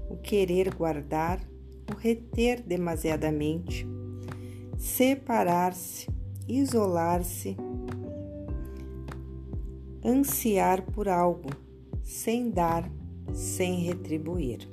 o 0.09 0.17
querer 0.17 0.75
guardar, 0.75 1.39
o 1.93 1.95
reter 1.95 2.63
demasiadamente, 2.63 3.87
separar-se, 4.79 6.09
isolar-se 6.49 7.55
ansiar 10.05 10.83
por 10.83 11.09
algo, 11.09 11.49
sem 12.03 12.51
dar, 12.51 12.91
sem 13.33 13.81
retribuir. 13.81 14.69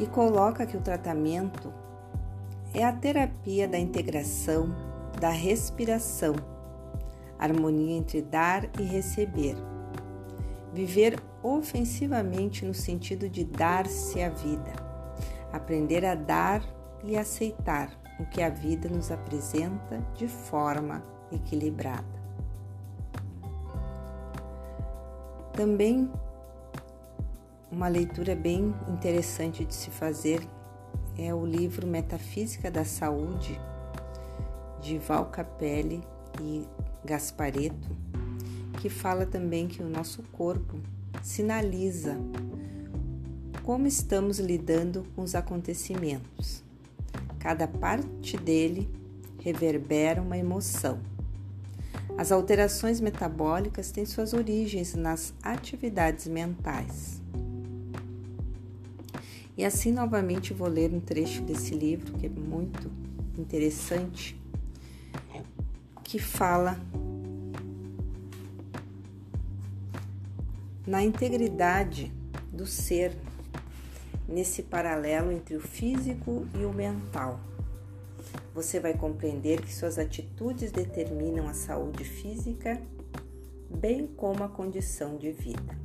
E 0.00 0.06
coloca 0.06 0.66
que 0.66 0.76
o 0.76 0.80
tratamento 0.80 1.72
é 2.74 2.82
a 2.84 2.92
terapia 2.92 3.68
da 3.68 3.78
integração, 3.78 4.74
da 5.20 5.28
respiração, 5.28 6.34
harmonia 7.38 7.96
entre 7.96 8.22
dar 8.22 8.68
e 8.78 8.82
receber. 8.82 9.56
Viver 10.72 11.20
ofensivamente 11.42 12.64
no 12.64 12.72
sentido 12.72 13.28
de 13.28 13.44
dar-se 13.44 14.22
a 14.22 14.30
vida, 14.30 14.72
aprender 15.52 16.04
a 16.04 16.14
dar 16.14 16.79
e 17.04 17.16
aceitar 17.16 17.90
o 18.18 18.26
que 18.26 18.42
a 18.42 18.50
vida 18.50 18.88
nos 18.88 19.10
apresenta 19.10 20.00
de 20.14 20.28
forma 20.28 21.02
equilibrada. 21.32 22.20
Também 25.52 26.10
uma 27.70 27.88
leitura 27.88 28.34
bem 28.34 28.74
interessante 28.88 29.64
de 29.64 29.74
se 29.74 29.90
fazer 29.90 30.46
é 31.16 31.32
o 31.34 31.44
livro 31.44 31.86
Metafísica 31.86 32.70
da 32.70 32.84
Saúde 32.84 33.60
de 34.80 34.98
Val 34.98 35.26
Capelli 35.26 36.00
e 36.40 36.66
Gaspareto, 37.04 37.96
que 38.80 38.88
fala 38.88 39.26
também 39.26 39.68
que 39.68 39.82
o 39.82 39.88
nosso 39.88 40.22
corpo 40.32 40.78
sinaliza 41.22 42.16
como 43.62 43.86
estamos 43.86 44.38
lidando 44.38 45.04
com 45.14 45.22
os 45.22 45.34
acontecimentos. 45.34 46.69
Cada 47.40 47.66
parte 47.66 48.36
dele 48.36 48.88
reverbera 49.40 50.22
uma 50.22 50.38
emoção. 50.38 51.00
As 52.16 52.30
alterações 52.30 53.00
metabólicas 53.00 53.90
têm 53.90 54.04
suas 54.04 54.32
origens 54.32 54.94
nas 54.94 55.32
atividades 55.42 56.28
mentais. 56.28 57.20
E 59.56 59.64
assim, 59.64 59.90
novamente, 59.90 60.52
vou 60.52 60.68
ler 60.68 60.92
um 60.92 61.00
trecho 61.00 61.42
desse 61.42 61.74
livro 61.74 62.12
que 62.18 62.26
é 62.26 62.28
muito 62.28 62.90
interessante, 63.38 64.38
que 66.04 66.18
fala 66.18 66.78
na 70.86 71.02
integridade 71.02 72.12
do 72.52 72.66
ser 72.66 73.16
nesse 74.30 74.62
paralelo 74.62 75.32
entre 75.32 75.56
o 75.56 75.60
físico 75.60 76.46
e 76.54 76.64
o 76.64 76.72
mental. 76.72 77.40
Você 78.54 78.78
vai 78.78 78.94
compreender 78.94 79.60
que 79.60 79.74
suas 79.74 79.98
atitudes 79.98 80.70
determinam 80.70 81.48
a 81.48 81.54
saúde 81.54 82.04
física, 82.04 82.80
bem 83.68 84.06
como 84.06 84.44
a 84.44 84.48
condição 84.48 85.16
de 85.16 85.32
vida. 85.32 85.78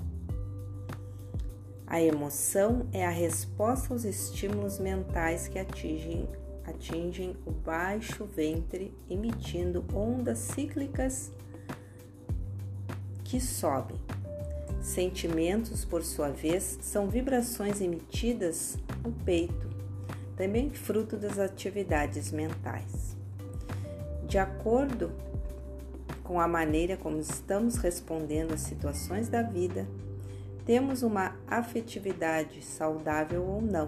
A 1.88 2.02
emoção 2.02 2.88
é 2.92 3.06
a 3.06 3.12
resposta 3.12 3.94
aos 3.94 4.04
estímulos 4.04 4.80
mentais 4.80 5.48
que 5.48 5.60
atingem, 5.60 6.28
atingem 6.66 7.36
o 7.46 7.52
baixo 7.52 8.26
ventre, 8.26 8.94
emitindo 9.10 9.86
ondas 9.94 10.40
cíclicas 10.40 11.32
que 13.24 13.40
sobem 13.40 14.05
Sentimentos, 14.86 15.84
por 15.84 16.04
sua 16.04 16.30
vez, 16.30 16.78
são 16.80 17.10
vibrações 17.10 17.82
emitidas 17.82 18.78
no 19.04 19.12
peito, 19.12 19.68
também 20.38 20.70
fruto 20.70 21.18
das 21.18 21.40
atividades 21.40 22.32
mentais. 22.32 23.18
De 24.28 24.38
acordo 24.38 25.12
com 26.24 26.40
a 26.40 26.48
maneira 26.48 26.96
como 26.96 27.20
estamos 27.20 27.78
respondendo 27.78 28.54
às 28.54 28.62
situações 28.62 29.28
da 29.28 29.42
vida, 29.42 29.88
temos 30.68 31.02
uma 31.02 31.36
afetividade 31.48 32.62
saudável 32.62 33.44
ou 33.44 33.64
não. 33.64 33.88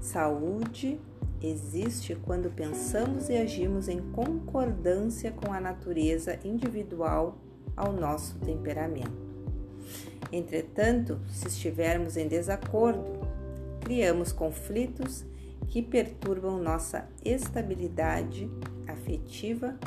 Saúde 0.00 1.00
existe 1.40 2.16
quando 2.16 2.50
pensamos 2.50 3.28
e 3.28 3.36
agimos 3.36 3.88
em 3.88 4.00
concordância 4.10 5.30
com 5.30 5.52
a 5.52 5.60
natureza 5.60 6.36
individual 6.44 7.38
ao 7.76 7.92
nosso 7.92 8.36
temperamento. 8.40 9.27
Entretanto, 10.30 11.18
se 11.28 11.48
estivermos 11.48 12.16
em 12.16 12.28
desacordo, 12.28 13.20
criamos 13.80 14.32
conflitos 14.32 15.24
que 15.68 15.82
perturbam 15.82 16.58
nossa 16.58 17.08
estabilidade 17.24 18.50
afetiva, 18.86 19.78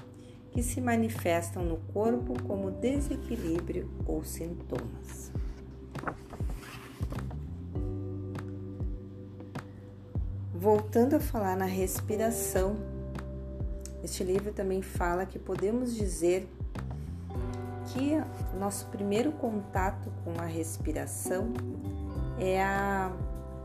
que 0.52 0.62
se 0.62 0.82
manifestam 0.82 1.64
no 1.64 1.78
corpo 1.94 2.34
como 2.44 2.72
desequilíbrio 2.72 3.90
ou 4.06 4.24
sintomas. 4.24 5.32
Voltando 10.54 11.16
a 11.16 11.20
falar 11.20 11.56
na 11.56 11.66
respiração, 11.66 12.76
este 14.04 14.24
livro 14.24 14.52
também 14.52 14.82
fala 14.82 15.26
que 15.26 15.40
podemos 15.40 15.96
dizer 15.96 16.48
que 17.94 18.22
nosso 18.58 18.86
primeiro 18.88 19.32
contato 19.34 20.12
com 20.24 20.40
a 20.42 20.46
respiração 20.46 21.52
é 22.40 22.64
a, 22.64 23.12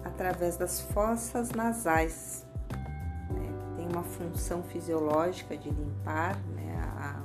através 0.05 0.57
das 0.57 0.81
fossas 0.81 1.53
nasais, 1.53 2.47
né? 3.31 3.49
tem 3.77 3.87
uma 3.89 4.03
função 4.03 4.63
fisiológica 4.63 5.57
de 5.57 5.71
limpar, 5.71 6.37
né? 6.55 6.77
a, 6.99 7.23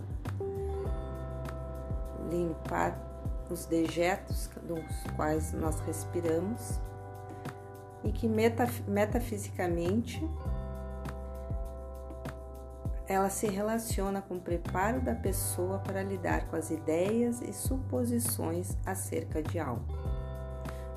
limpar 2.29 2.97
os 3.49 3.65
dejetos 3.65 4.49
dos 4.63 5.03
quais 5.15 5.51
nós 5.53 5.79
respiramos 5.81 6.79
e 8.03 8.11
que 8.11 8.27
metafisicamente 8.87 10.23
ela 13.11 13.29
se 13.29 13.45
relaciona 13.45 14.21
com 14.21 14.35
o 14.35 14.39
preparo 14.39 15.01
da 15.01 15.13
pessoa 15.13 15.79
para 15.79 16.01
lidar 16.01 16.47
com 16.47 16.55
as 16.55 16.71
ideias 16.71 17.41
e 17.41 17.51
suposições 17.51 18.77
acerca 18.85 19.43
de 19.43 19.59
algo. 19.59 19.83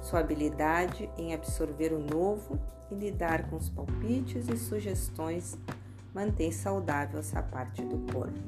Sua 0.01 0.21
habilidade 0.21 1.11
em 1.19 1.35
absorver 1.35 1.93
o 1.93 1.99
novo 1.99 2.57
e 2.89 2.95
lidar 2.95 3.51
com 3.51 3.57
os 3.57 3.69
palpites 3.69 4.49
e 4.49 4.57
sugestões 4.57 5.59
mantém 6.15 6.53
saudável 6.53 7.19
essa 7.19 7.43
parte 7.43 7.83
do 7.83 7.99
corpo. 8.13 8.39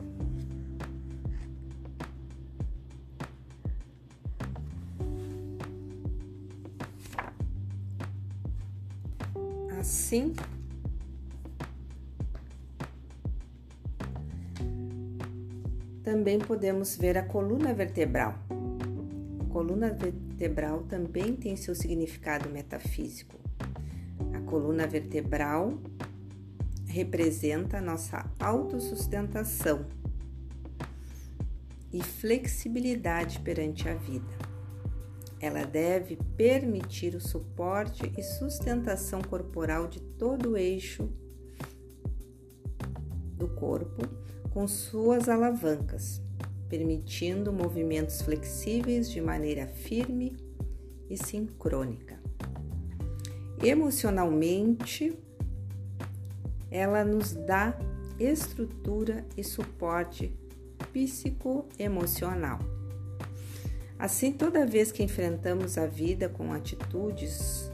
Assim, 9.80 10.34
também 16.16 16.38
podemos 16.38 16.96
ver 16.96 17.18
a 17.18 17.22
coluna 17.22 17.74
vertebral. 17.74 18.38
A 19.38 19.52
coluna 19.52 19.92
vertebral 19.92 20.82
também 20.84 21.36
tem 21.36 21.56
seu 21.56 21.74
significado 21.74 22.48
metafísico. 22.48 23.36
A 24.32 24.40
coluna 24.40 24.86
vertebral 24.86 25.78
representa 26.86 27.76
a 27.76 27.80
nossa 27.82 28.24
autossustentação 28.40 29.84
e 31.92 32.02
flexibilidade 32.02 33.38
perante 33.40 33.86
a 33.86 33.94
vida. 33.94 34.32
Ela 35.38 35.64
deve 35.64 36.16
permitir 36.34 37.14
o 37.14 37.20
suporte 37.20 38.10
e 38.16 38.22
sustentação 38.22 39.20
corporal 39.20 39.86
de 39.86 40.00
todo 40.00 40.52
o 40.52 40.56
eixo 40.56 41.10
com 44.56 44.66
suas 44.66 45.28
alavancas, 45.28 46.22
permitindo 46.66 47.52
movimentos 47.52 48.22
flexíveis 48.22 49.10
de 49.10 49.20
maneira 49.20 49.66
firme 49.66 50.34
e 51.10 51.18
sincrônica. 51.18 52.18
Emocionalmente, 53.62 55.12
ela 56.70 57.04
nos 57.04 57.34
dá 57.34 57.78
estrutura 58.18 59.26
e 59.36 59.44
suporte 59.44 60.34
psicoemocional 60.90 62.58
Assim, 63.98 64.32
toda 64.32 64.64
vez 64.64 64.90
que 64.90 65.02
enfrentamos 65.02 65.76
a 65.76 65.86
vida 65.86 66.30
com 66.30 66.54
atitudes 66.54 67.70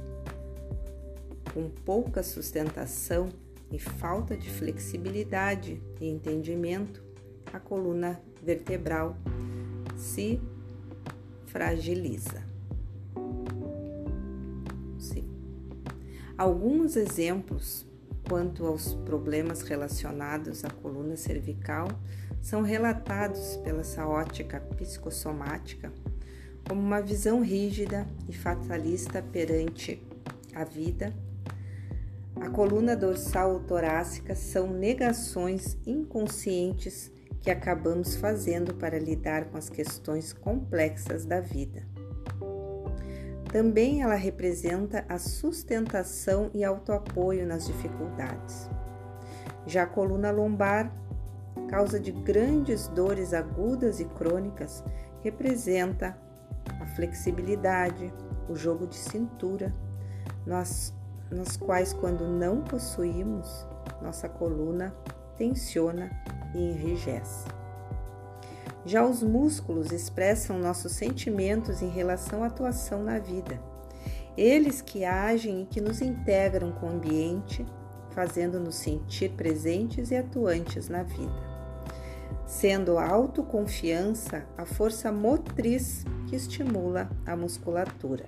com 1.54 1.70
pouca 1.70 2.24
sustentação 2.24 3.28
e 3.72 3.78
falta 3.78 4.36
de 4.36 4.50
flexibilidade 4.50 5.82
e 6.00 6.08
entendimento, 6.08 7.02
a 7.52 7.58
coluna 7.58 8.20
vertebral 8.42 9.16
se 9.96 10.40
fragiliza. 11.46 12.44
Sim. 14.98 15.28
Alguns 16.36 16.96
exemplos 16.96 17.86
quanto 18.28 18.66
aos 18.66 18.94
problemas 18.94 19.62
relacionados 19.62 20.64
à 20.64 20.70
coluna 20.70 21.16
cervical 21.16 21.88
são 22.40 22.62
relatados 22.62 23.56
pela 23.64 23.80
essa 23.80 24.06
ótica 24.06 24.60
psicossomática 24.76 25.92
como 26.68 26.80
uma 26.80 27.00
visão 27.00 27.42
rígida 27.42 28.06
e 28.28 28.32
fatalista 28.32 29.22
perante 29.22 30.02
a 30.54 30.64
vida. 30.64 31.12
A 32.40 32.48
coluna 32.50 32.96
dorsal 32.96 33.52
ou 33.52 33.60
torácica 33.60 34.34
são 34.34 34.66
negações 34.66 35.78
inconscientes 35.86 37.12
que 37.40 37.50
acabamos 37.50 38.16
fazendo 38.16 38.74
para 38.74 38.98
lidar 38.98 39.46
com 39.46 39.58
as 39.58 39.68
questões 39.68 40.32
complexas 40.32 41.24
da 41.24 41.40
vida. 41.40 41.86
Também 43.52 44.02
ela 44.02 44.14
representa 44.14 45.04
a 45.08 45.18
sustentação 45.18 46.50
e 46.54 46.64
autoapoio 46.64 47.46
nas 47.46 47.66
dificuldades. 47.66 48.70
Já 49.66 49.82
a 49.82 49.86
coluna 49.86 50.30
lombar, 50.30 50.90
causa 51.68 52.00
de 52.00 52.12
grandes 52.12 52.88
dores 52.88 53.34
agudas 53.34 54.00
e 54.00 54.04
crônicas, 54.06 54.82
representa 55.22 56.16
a 56.80 56.86
flexibilidade, 56.86 58.12
o 58.48 58.56
jogo 58.56 58.86
de 58.86 58.96
cintura, 58.96 59.74
nós, 60.46 60.94
nas 61.32 61.56
quais, 61.56 61.92
quando 61.92 62.26
não 62.26 62.62
possuímos, 62.62 63.66
nossa 64.00 64.28
coluna 64.28 64.94
tensiona 65.36 66.10
e 66.54 66.58
enrijece. 66.58 67.46
Já 68.84 69.04
os 69.04 69.22
músculos 69.22 69.92
expressam 69.92 70.58
nossos 70.58 70.92
sentimentos 70.92 71.82
em 71.82 71.88
relação 71.88 72.42
à 72.42 72.46
atuação 72.46 73.02
na 73.02 73.18
vida. 73.18 73.60
Eles 74.36 74.80
que 74.80 75.04
agem 75.04 75.62
e 75.62 75.66
que 75.66 75.80
nos 75.80 76.00
integram 76.00 76.72
com 76.72 76.86
o 76.86 76.90
ambiente, 76.90 77.64
fazendo-nos 78.10 78.76
sentir 78.76 79.30
presentes 79.32 80.10
e 80.10 80.16
atuantes 80.16 80.88
na 80.88 81.02
vida 81.02 81.52
sendo 82.52 82.98
a 82.98 83.08
autoconfiança 83.08 84.44
a 84.58 84.66
força 84.66 85.10
motriz 85.10 86.04
que 86.28 86.36
estimula 86.36 87.10
a 87.24 87.34
musculatura, 87.34 88.26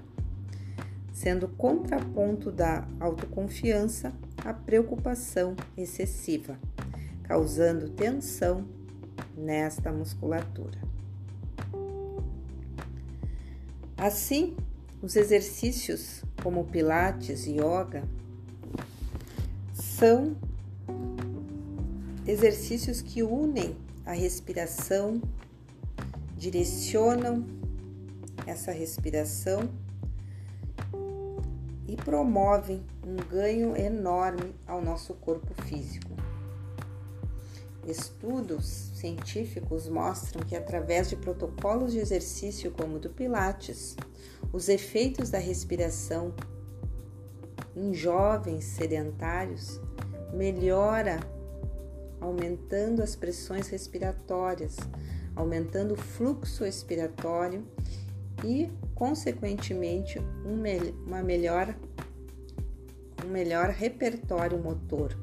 sendo 1.15 1.47
contraponto 1.47 2.51
da 2.51 2.87
autoconfiança 2.99 4.13
a 4.45 4.53
preocupação 4.53 5.55
excessiva, 5.77 6.59
causando 7.23 7.89
tensão 7.89 8.67
nesta 9.37 9.93
musculatura. 9.93 10.77
Assim, 13.97 14.57
os 15.01 15.15
exercícios 15.15 16.25
como 16.43 16.65
Pilates 16.65 17.47
e 17.47 17.53
Yoga 17.53 18.03
são 19.73 20.37
exercícios 22.27 23.01
que 23.01 23.23
unem 23.23 23.77
a 24.05 24.13
respiração, 24.13 25.23
direcionam 26.37 27.47
essa 28.47 28.73
respiração 28.73 29.71
e 31.95 31.97
promovem 31.97 32.85
um 33.07 33.15
ganho 33.15 33.77
enorme 33.77 34.53
ao 34.67 34.83
nosso 34.83 35.15
corpo 35.15 35.55
físico. 35.63 36.11
Estudos 37.87 38.91
científicos 38.97 39.89
mostram 39.89 40.45
que, 40.45 40.57
através 40.57 41.09
de 41.09 41.15
protocolos 41.15 41.93
de 41.93 42.01
exercício 42.01 42.73
como 42.73 42.97
o 42.97 42.99
do 42.99 43.11
Pilates, 43.11 43.97
os 44.53 44.69
efeitos 44.69 45.31
da 45.31 45.39
respiração 45.39 46.35
em 47.77 47.95
jovens 47.95 48.65
sedentários 48.65 49.81
melhora 50.33 51.21
aumentando 52.21 53.05
as 53.05 53.15
pressões 53.15 53.69
respiratórias, 53.69 54.77
aumentando 55.37 55.95
o 55.95 55.97
fluxo 55.97 56.65
respiratório 56.65 57.65
e, 58.43 58.69
consequentemente, 58.95 60.19
um, 60.19 60.63
uma 61.07 61.23
melhor, 61.23 61.75
um 63.25 63.29
melhor 63.29 63.71
repertório 63.71 64.59
motor, 64.59 65.17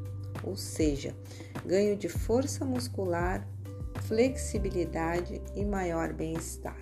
ou 0.44 0.56
seja, 0.56 1.16
ganho 1.66 1.96
de 1.96 2.10
força 2.10 2.66
muscular, 2.66 3.48
flexibilidade 4.02 5.42
e 5.56 5.64
maior 5.64 6.14
bem-estar. 6.14 6.78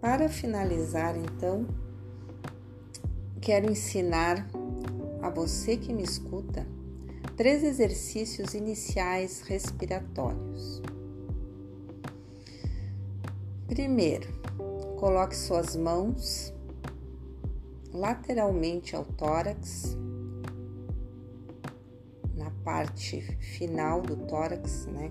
Para 0.00 0.28
finalizar, 0.28 1.14
então, 1.16 1.66
quero 3.40 3.70
ensinar 3.70 4.48
a 5.22 5.28
você 5.28 5.76
que 5.76 5.92
me 5.92 6.02
escuta 6.02 6.66
três 7.40 7.64
exercícios 7.64 8.52
iniciais 8.52 9.40
respiratórios. 9.40 10.82
Primeiro, 13.66 14.28
coloque 14.98 15.34
suas 15.34 15.74
mãos 15.74 16.52
lateralmente 17.94 18.94
ao 18.94 19.06
tórax, 19.06 19.96
na 22.34 22.50
parte 22.62 23.22
final 23.38 24.02
do 24.02 24.16
tórax, 24.16 24.84
né? 24.84 25.10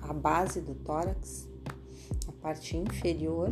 A 0.00 0.12
base 0.12 0.60
do 0.60 0.76
tórax, 0.76 1.48
a 2.28 2.32
parte 2.40 2.76
inferior. 2.76 3.50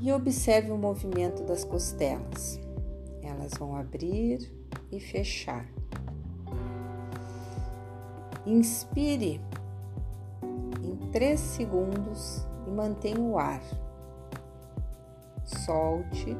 E 0.00 0.10
observe 0.10 0.70
o 0.70 0.78
movimento 0.78 1.42
das 1.44 1.62
costelas. 1.62 2.58
Elas 3.20 3.52
vão 3.58 3.76
abrir 3.76 4.56
e 4.90 5.00
fechar. 5.00 5.66
Inspire 8.46 9.40
em 10.82 10.96
3 11.10 11.38
segundos 11.38 12.46
e 12.66 12.70
mantenha 12.70 13.20
o 13.20 13.38
ar 13.38 13.60
solte 15.44 16.36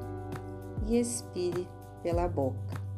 e 0.87 0.99
expire 0.99 1.69
pela 2.03 2.29
boca. 2.29 2.89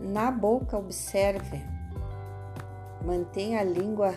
Na 0.00 0.30
boca, 0.30 0.76
observe, 0.76 1.62
mantenha 3.04 3.60
a 3.60 3.64
língua 3.64 4.14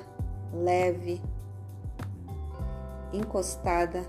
leve, 0.52 1.22
encostada, 3.14 4.04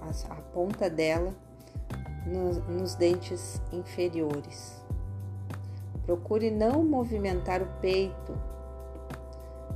a, 0.00 0.34
ponta 0.52 0.88
dela 0.88 1.34
nos, 2.26 2.94
dentes 2.96 3.60
inferiores. 3.72 4.82
Procure 6.04 6.50
não 6.50 6.84
movimentar 6.84 7.62
o 7.62 7.66
peito 7.80 8.36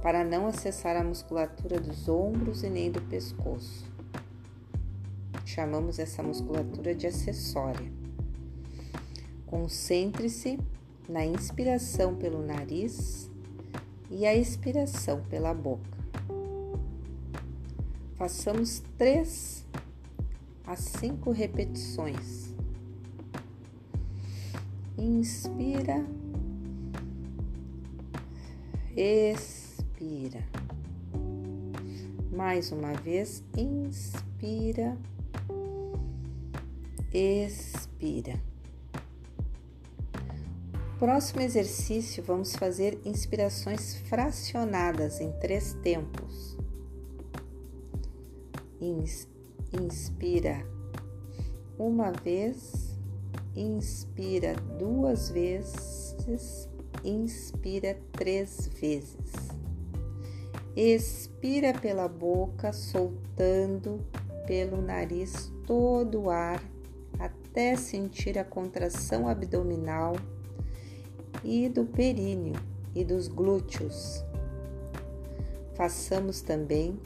para 0.03 0.25
não 0.25 0.47
acessar 0.47 0.97
a 0.97 1.05
musculatura 1.05 1.81
dos 1.81 2.09
ombros 2.09 2.63
e 2.63 2.71
nem 2.71 2.91
do 2.91 3.01
pescoço. 3.03 3.89
Chamamos 5.45 5.99
essa 5.99 6.23
musculatura 6.23 6.95
de 6.95 7.07
acessória. 7.07 7.91
Concentre-se 9.47 10.59
na 11.09 11.25
inspiração 11.25 12.15
pelo 12.15 12.45
nariz 12.45 13.31
e 14.11 14.27
a 14.27 14.35
expiração 14.35 15.23
pela 15.29 15.53
boca. 15.53 16.01
Façamos 18.17 18.83
três 18.97 19.65
a 20.71 20.77
cinco 20.77 21.31
repetições. 21.33 22.55
Inspira, 24.97 26.07
expira 28.97 29.71
inspira. 30.01 30.43
Mais 32.33 32.73
uma 32.73 32.95
vez, 32.95 33.45
inspira, 33.57 34.97
expira. 37.13 38.41
Próximo 40.99 41.41
exercício, 41.41 42.23
vamos 42.23 42.55
fazer 42.55 42.99
inspirações 43.05 43.97
fracionadas 44.09 45.21
em 45.21 45.33
três 45.33 45.75
tempos. 45.83 46.57
Inspira 49.73 50.67
uma 51.79 52.11
vez, 52.11 52.99
inspira 53.57 54.55
duas 54.79 55.31
vezes, 55.31 56.69
inspira 57.05 57.99
três 58.13 58.69
vezes. 58.81 59.51
Expira 60.77 61.73
pela 61.73 62.09
boca, 62.09 62.73
soltando 62.73 64.05
pelo 64.47 64.83
nariz 64.83 65.53
todo 65.67 66.23
o 66.23 66.31
ar 66.31 66.63
até 67.19 67.77
sentir 67.77 68.39
a 68.39 68.45
contração 68.45 69.29
abdominal 69.29 70.17
e 71.45 71.69
do 71.69 71.85
períneo 71.85 72.61
e 72.95 73.05
dos 73.05 73.29
glúteos. 73.29 74.25
Façamos 75.75 76.41
também 76.41 76.99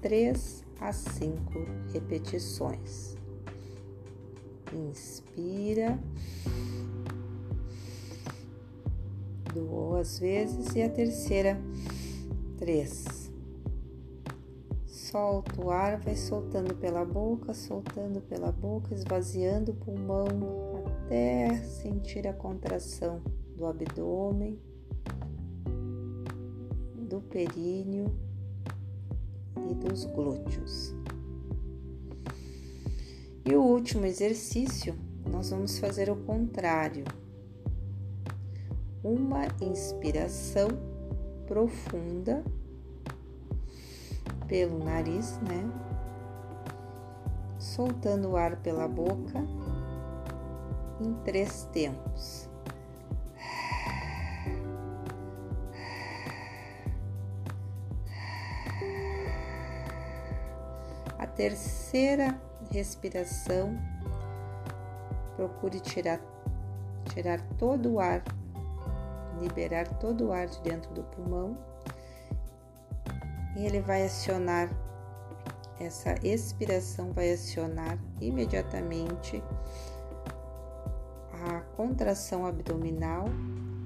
3 0.00 0.61
a 0.82 0.92
5 0.92 1.32
repetições. 1.92 3.16
Inspira 4.72 5.98
duas 9.54 10.18
vezes 10.18 10.74
e 10.74 10.82
a 10.82 10.88
terceira 10.88 11.60
três. 12.58 13.30
Solta 14.86 15.62
o 15.62 15.70
ar, 15.70 16.00
vai 16.00 16.16
soltando 16.16 16.74
pela 16.74 17.04
boca, 17.04 17.52
soltando 17.52 18.20
pela 18.20 18.50
boca, 18.50 18.94
esvaziando 18.94 19.72
o 19.72 19.74
pulmão 19.74 20.26
até 21.04 21.54
sentir 21.62 22.26
a 22.26 22.32
contração 22.32 23.20
do 23.56 23.66
abdômen, 23.66 24.58
do 27.08 27.20
períneo 27.20 28.31
e 29.70 29.74
dos 29.74 30.04
glúteos. 30.04 30.94
E 33.44 33.54
o 33.54 33.62
último 33.62 34.06
exercício, 34.06 34.94
nós 35.30 35.50
vamos 35.50 35.78
fazer 35.78 36.08
o 36.10 36.16
contrário. 36.16 37.04
Uma 39.02 39.46
inspiração 39.60 40.68
profunda 41.46 42.44
pelo 44.46 44.84
nariz, 44.84 45.38
né? 45.40 45.68
Soltando 47.58 48.30
o 48.30 48.36
ar 48.36 48.56
pela 48.62 48.86
boca 48.86 49.44
em 51.00 51.14
três 51.24 51.64
tempos. 51.72 52.51
Terceira 61.36 62.40
respiração, 62.70 63.78
procure 65.36 65.80
tirar, 65.80 66.20
tirar 67.14 67.40
todo 67.58 67.94
o 67.94 68.00
ar 68.00 68.22
liberar 69.42 69.88
todo 69.98 70.28
o 70.28 70.32
ar 70.32 70.46
de 70.46 70.60
dentro 70.62 70.92
do 70.94 71.02
pulmão 71.02 71.56
e 73.56 73.66
ele 73.66 73.80
vai 73.80 74.04
acionar 74.04 74.70
essa 75.80 76.14
expiração 76.22 77.12
vai 77.12 77.32
acionar 77.32 77.98
imediatamente 78.20 79.42
a 81.44 81.60
contração 81.76 82.46
abdominal 82.46 83.24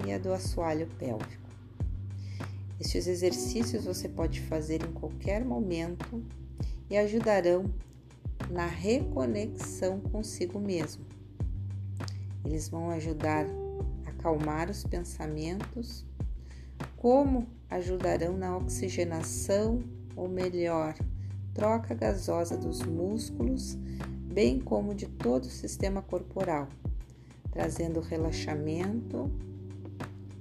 e 0.07 0.13
a 0.13 0.19
do 0.19 0.31
assoalho 0.31 0.87
pélvico. 0.99 1.47
Estes 2.79 3.07
exercícios 3.07 3.87
você 3.87 4.11
pode 4.11 4.43
fazer 4.43 4.83
em 4.83 4.93
qualquer 4.93 5.43
momento 5.43 6.23
e 6.89 6.97
ajudarão 6.97 7.65
na 8.51 8.67
reconexão 8.67 10.01
consigo 10.01 10.59
mesmo. 10.59 11.05
Eles 12.45 12.69
vão 12.69 12.91
ajudar 12.91 13.47
acalmar 14.27 14.71
os 14.71 14.85
pensamentos, 14.85 16.05
como 16.97 17.47
ajudarão 17.71 18.37
na 18.37 18.57
oxigenação, 18.57 19.81
ou 20.17 20.29
melhor, 20.29 20.95
troca 21.55 21.95
gasosa 21.95 22.57
dos 22.57 22.83
músculos, 22.83 23.77
bem 24.33 24.61
como 24.61 24.95
de 24.95 25.07
todo 25.07 25.45
o 25.45 25.51
sistema 25.51 26.03
corporal, 26.03 26.69
trazendo 27.51 28.01
relaxamento 28.01 29.31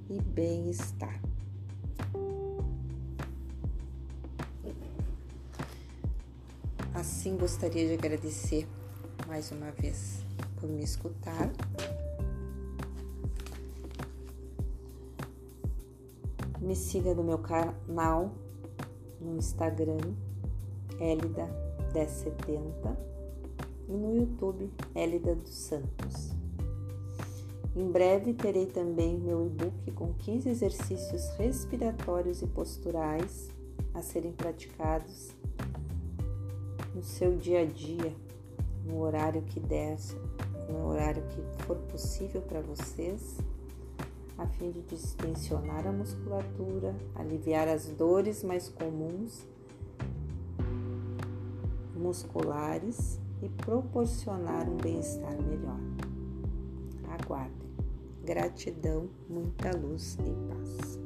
e 0.10 0.20
bem-estar. 0.22 1.20
Assim, 6.96 7.36
gostaria 7.36 7.88
de 7.90 7.94
agradecer 7.94 8.66
mais 9.28 9.52
uma 9.52 9.70
vez 9.72 10.24
por 10.56 10.70
me 10.70 10.82
escutar. 10.82 11.52
Me 16.62 16.74
siga 16.74 17.14
no 17.14 17.22
meu 17.22 17.40
canal 17.40 18.32
no 19.20 19.36
Instagram, 19.38 19.98
Elida1070 20.98 22.96
e 23.90 23.92
no 23.92 24.16
YouTube, 24.16 24.72
Elida 24.96 25.36
dos 25.36 25.54
Santos. 25.54 26.32
Em 27.76 27.92
breve 27.92 28.34
terei 28.34 28.68
também 28.68 29.20
meu 29.20 29.46
e-book 29.46 29.92
com 29.92 30.14
15 30.14 30.48
exercícios 30.48 31.28
respiratórios 31.38 32.42
e 32.42 32.48
posturais 32.48 33.50
a 33.94 34.02
serem 34.02 34.32
praticados 34.32 35.35
no 36.96 37.04
seu 37.04 37.36
dia 37.36 37.62
a 37.62 37.66
dia, 37.66 38.16
no 38.86 39.02
horário 39.02 39.42
que 39.42 39.60
der, 39.60 39.98
no 40.70 40.88
horário 40.88 41.22
que 41.28 41.64
for 41.66 41.76
possível 41.92 42.42
para 42.42 42.62
vocês, 42.62 43.38
a 44.38 44.48
fim 44.48 44.72
de 44.72 44.82
distensionar 44.82 45.86
a 45.86 45.92
musculatura, 45.92 46.96
aliviar 47.14 47.68
as 47.68 47.88
dores 47.88 48.44
mais 48.44 48.70
comuns 48.70 49.46
musculares 51.96 53.20
e 53.42 53.50
proporcionar 53.50 54.70
um 54.70 54.78
bem-estar 54.78 55.36
melhor. 55.42 55.80
Aguardem. 57.10 57.66
Gratidão, 58.24 59.10
muita 59.30 59.76
luz 59.76 60.18
e 60.20 60.50
paz. 60.50 61.05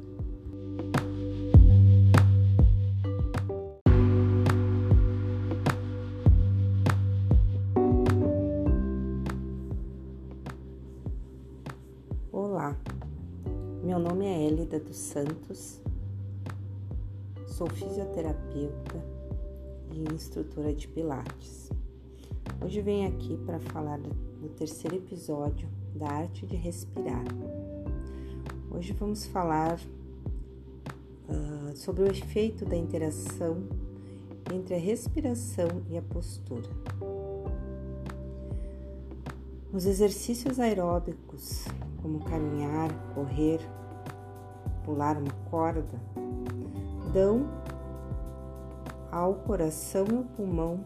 Meu 13.90 13.98
nome 13.98 14.24
é 14.24 14.46
Elida 14.46 14.78
dos 14.78 14.96
Santos, 14.96 15.80
sou 17.48 17.68
fisioterapeuta 17.68 19.04
e 19.90 20.14
instrutora 20.14 20.72
de 20.72 20.86
Pilates. 20.86 21.68
Hoje 22.64 22.80
venho 22.82 23.08
aqui 23.08 23.36
para 23.38 23.58
falar 23.58 23.98
do 23.98 24.48
terceiro 24.50 24.94
episódio 24.94 25.68
da 25.96 26.06
arte 26.06 26.46
de 26.46 26.54
respirar. 26.54 27.24
Hoje 28.70 28.92
vamos 28.92 29.26
falar 29.26 29.80
uh, 31.28 31.76
sobre 31.76 32.04
o 32.04 32.06
efeito 32.06 32.64
da 32.64 32.76
interação 32.76 33.56
entre 34.54 34.76
a 34.76 34.78
respiração 34.78 35.82
e 35.90 35.98
a 35.98 36.02
postura. 36.02 36.70
Os 39.72 39.84
exercícios 39.84 40.60
aeróbicos, 40.60 41.64
como 42.00 42.20
caminhar, 42.20 42.92
correr, 43.14 43.60
pular 44.90 45.16
uma 45.16 45.30
corda, 45.48 46.00
dão 47.12 47.48
ao 49.12 49.34
coração 49.34 50.04
e 50.10 50.16
ao 50.16 50.24
pulmão 50.24 50.80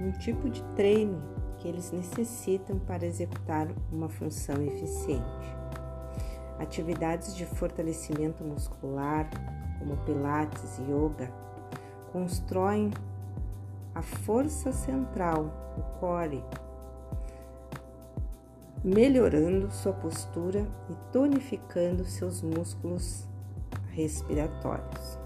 um 0.00 0.10
tipo 0.12 0.48
de 0.48 0.62
treino 0.74 1.20
que 1.58 1.68
eles 1.68 1.90
necessitam 1.92 2.78
para 2.78 3.04
executar 3.04 3.68
uma 3.92 4.08
função 4.08 4.62
eficiente. 4.62 5.56
Atividades 6.58 7.36
de 7.36 7.44
fortalecimento 7.44 8.42
muscular, 8.42 9.28
como 9.78 9.96
Pilates 9.98 10.78
e 10.78 10.82
Yoga, 10.82 11.30
constroem 12.12 12.90
a 13.94 14.00
força 14.00 14.72
central, 14.72 15.50
o 15.76 15.98
core, 15.98 16.42
melhorando 18.86 19.68
sua 19.72 19.92
postura 19.92 20.64
e 20.88 20.94
tonificando 21.12 22.04
seus 22.04 22.40
músculos 22.40 23.26
respiratórios. 23.90 25.18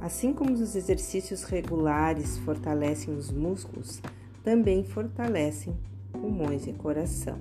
Assim 0.00 0.32
como 0.32 0.52
os 0.52 0.76
exercícios 0.76 1.42
regulares 1.42 2.38
fortalecem 2.38 3.12
os 3.12 3.32
músculos, 3.32 4.00
também 4.44 4.84
fortalecem 4.84 5.76
pulmões 6.12 6.68
e 6.68 6.72
coração. 6.72 7.36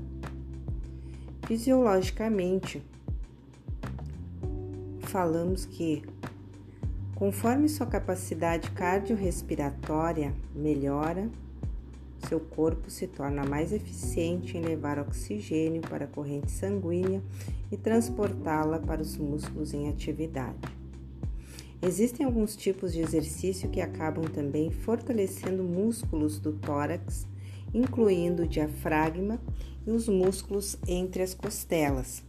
Fisiologicamente, 1.46 2.84
falamos 5.02 5.68
que, 5.68 6.04
conforme 7.14 7.70
sua 7.70 7.86
capacidade 7.86 8.72
cardiorrespiratória 8.72 10.34
melhora, 10.56 11.30
seu 12.28 12.40
corpo 12.40 12.90
se 12.90 13.08
torna 13.08 13.46
mais 13.46 13.72
eficiente 13.72 14.58
em 14.58 14.62
levar 14.62 15.00
oxigênio 15.00 15.82
para 15.82 16.06
a 16.06 16.08
corrente 16.08 16.52
sanguínea 16.52 17.22
e 17.72 17.78
transportá-la 17.78 18.80
para 18.80 19.02
os 19.02 19.16
músculos 19.18 19.74
em 19.74 19.90
atividade. 19.90 20.60
Existem 21.82 22.26
alguns 22.26 22.56
tipos 22.56 22.92
de 22.92 23.02
exercício 23.02 23.70
que 23.70 23.80
acabam 23.80 24.26
também 24.26 24.72
fortalecendo 24.72 25.64
músculos 25.64 26.40
do 26.40 26.54
tórax, 26.54 27.28
incluindo 27.74 28.44
o 28.44 28.48
diafragma 28.48 29.40
e 29.86 29.92
os 29.92 30.08
músculos 30.08 30.78
entre 30.88 31.22
as 31.22 31.34
costelas, 31.34 32.24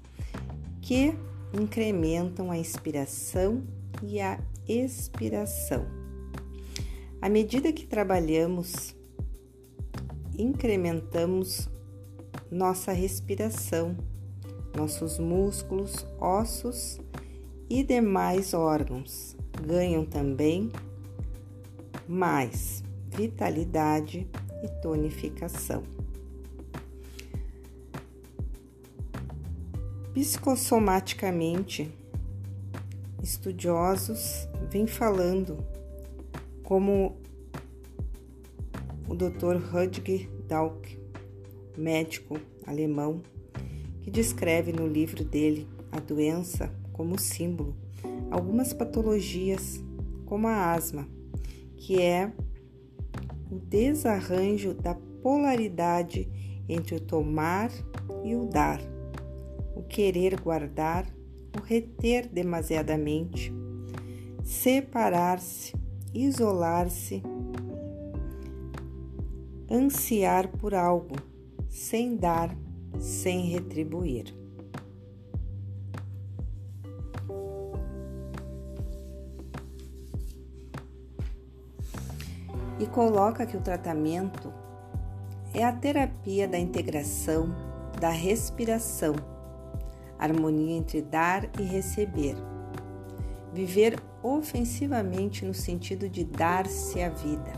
que 0.82 1.14
incrementam 1.52 2.50
a 2.50 2.58
inspiração 2.58 3.62
e 4.02 4.20
a 4.20 4.38
expiração. 4.68 5.86
À 7.20 7.28
medida 7.28 7.72
que 7.72 7.86
trabalhamos, 7.86 8.94
incrementamos 10.38 11.68
nossa 12.50 12.92
respiração, 12.92 13.96
nossos 14.74 15.18
músculos, 15.18 16.06
ossos 16.20 17.00
e 17.68 17.82
demais 17.82 18.54
órgãos 18.54 19.36
ganham 19.66 20.04
também 20.04 20.70
mais 22.06 22.82
vitalidade 23.08 24.26
e 24.62 24.68
tonificação. 24.80 25.82
Psicossomaticamente, 30.14 31.92
estudiosos 33.22 34.48
vêm 34.70 34.86
falando 34.86 35.58
como 36.62 37.16
o 39.08 39.14
Dr. 39.14 39.56
Rudger 39.70 40.28
Dauk, 40.46 40.98
médico 41.76 42.38
alemão, 42.66 43.22
que 44.02 44.10
descreve 44.10 44.72
no 44.72 44.86
livro 44.86 45.24
dele 45.24 45.66
a 45.90 45.98
doença 45.98 46.72
como 46.92 47.18
símbolo 47.18 47.74
algumas 48.30 48.72
patologias, 48.72 49.82
como 50.26 50.46
a 50.46 50.72
asma, 50.72 51.08
que 51.76 52.00
é 52.00 52.32
o 53.50 53.56
desarranjo 53.56 54.74
da 54.74 54.94
polaridade 55.22 56.28
entre 56.68 56.96
o 56.96 57.00
tomar 57.00 57.70
e 58.24 58.36
o 58.36 58.44
dar, 58.44 58.80
o 59.74 59.82
querer 59.82 60.38
guardar, 60.40 61.06
o 61.56 61.62
reter 61.62 62.28
demasiadamente, 62.28 63.52
separar-se, 64.44 65.74
isolar-se, 66.12 67.22
ansiar 69.70 70.48
por 70.48 70.74
algo, 70.74 71.16
sem 71.68 72.16
dar, 72.16 72.56
sem 72.98 73.46
retribuir. 73.50 74.38
e 82.78 82.86
coloca 82.86 83.44
que 83.44 83.56
o 83.56 83.60
tratamento 83.60 84.52
é 85.52 85.64
a 85.64 85.72
terapia 85.72 86.46
da 86.46 86.58
integração, 86.58 87.54
da 88.00 88.10
respiração, 88.10 89.14
harmonia 90.18 90.76
entre 90.76 91.02
dar 91.02 91.48
e 91.58 91.62
receber. 91.62 92.36
Viver 93.52 94.00
ofensivamente 94.22 95.44
no 95.44 95.54
sentido 95.54 96.08
de 96.08 96.24
dar-se 96.24 97.02
a 97.02 97.08
vida, 97.08 97.52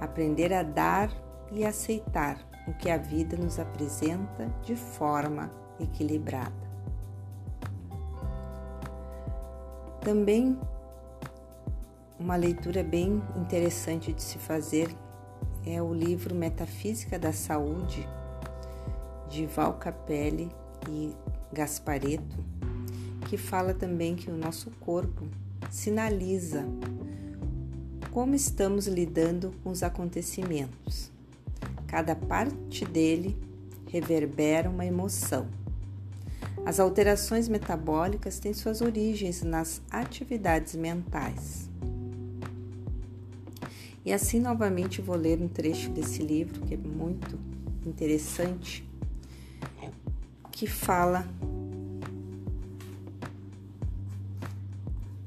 aprender 0.00 0.52
a 0.52 0.62
dar 0.62 1.10
e 1.52 1.64
aceitar 1.64 2.38
o 2.66 2.74
que 2.74 2.90
a 2.90 2.96
vida 2.96 3.36
nos 3.36 3.58
apresenta 3.58 4.48
de 4.62 4.74
forma 4.74 5.50
equilibrada. 5.78 6.66
Também 10.00 10.58
uma 12.18 12.36
leitura 12.36 12.82
bem 12.82 13.22
interessante 13.36 14.12
de 14.12 14.22
se 14.22 14.38
fazer 14.38 14.88
é 15.64 15.82
o 15.82 15.92
livro 15.92 16.34
Metafísica 16.34 17.18
da 17.18 17.32
Saúde, 17.32 18.08
de 19.28 19.46
Val 19.46 19.74
Capelli 19.74 20.48
e 20.88 21.12
Gaspareto, 21.52 22.44
que 23.28 23.36
fala 23.36 23.74
também 23.74 24.14
que 24.14 24.30
o 24.30 24.36
nosso 24.36 24.70
corpo 24.80 25.26
sinaliza 25.70 26.64
como 28.12 28.34
estamos 28.34 28.86
lidando 28.86 29.52
com 29.62 29.70
os 29.70 29.82
acontecimentos. 29.82 31.15
Cada 31.86 32.14
parte 32.14 32.84
dele 32.84 33.36
reverbera 33.88 34.68
uma 34.68 34.84
emoção. 34.84 35.46
As 36.64 36.80
alterações 36.80 37.48
metabólicas 37.48 38.38
têm 38.38 38.52
suas 38.52 38.80
origens 38.80 39.42
nas 39.42 39.80
atividades 39.90 40.74
mentais. 40.74 41.70
E 44.04 44.12
assim, 44.12 44.40
novamente, 44.40 45.00
vou 45.00 45.16
ler 45.16 45.40
um 45.40 45.48
trecho 45.48 45.90
desse 45.90 46.22
livro 46.22 46.60
que 46.62 46.74
é 46.74 46.76
muito 46.76 47.38
interessante, 47.84 48.88
que 50.52 50.66
fala 50.66 51.26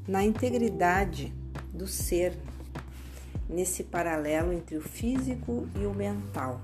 na 0.08 0.24
integridade 0.24 1.34
do 1.74 1.88
ser, 1.88 2.36
nesse 3.50 3.84
paralelo 3.84 4.54
entre 4.54 4.78
o 4.78 4.82
físico 4.82 5.68
e 5.76 5.86
o 5.86 5.94
mental. 5.94 6.62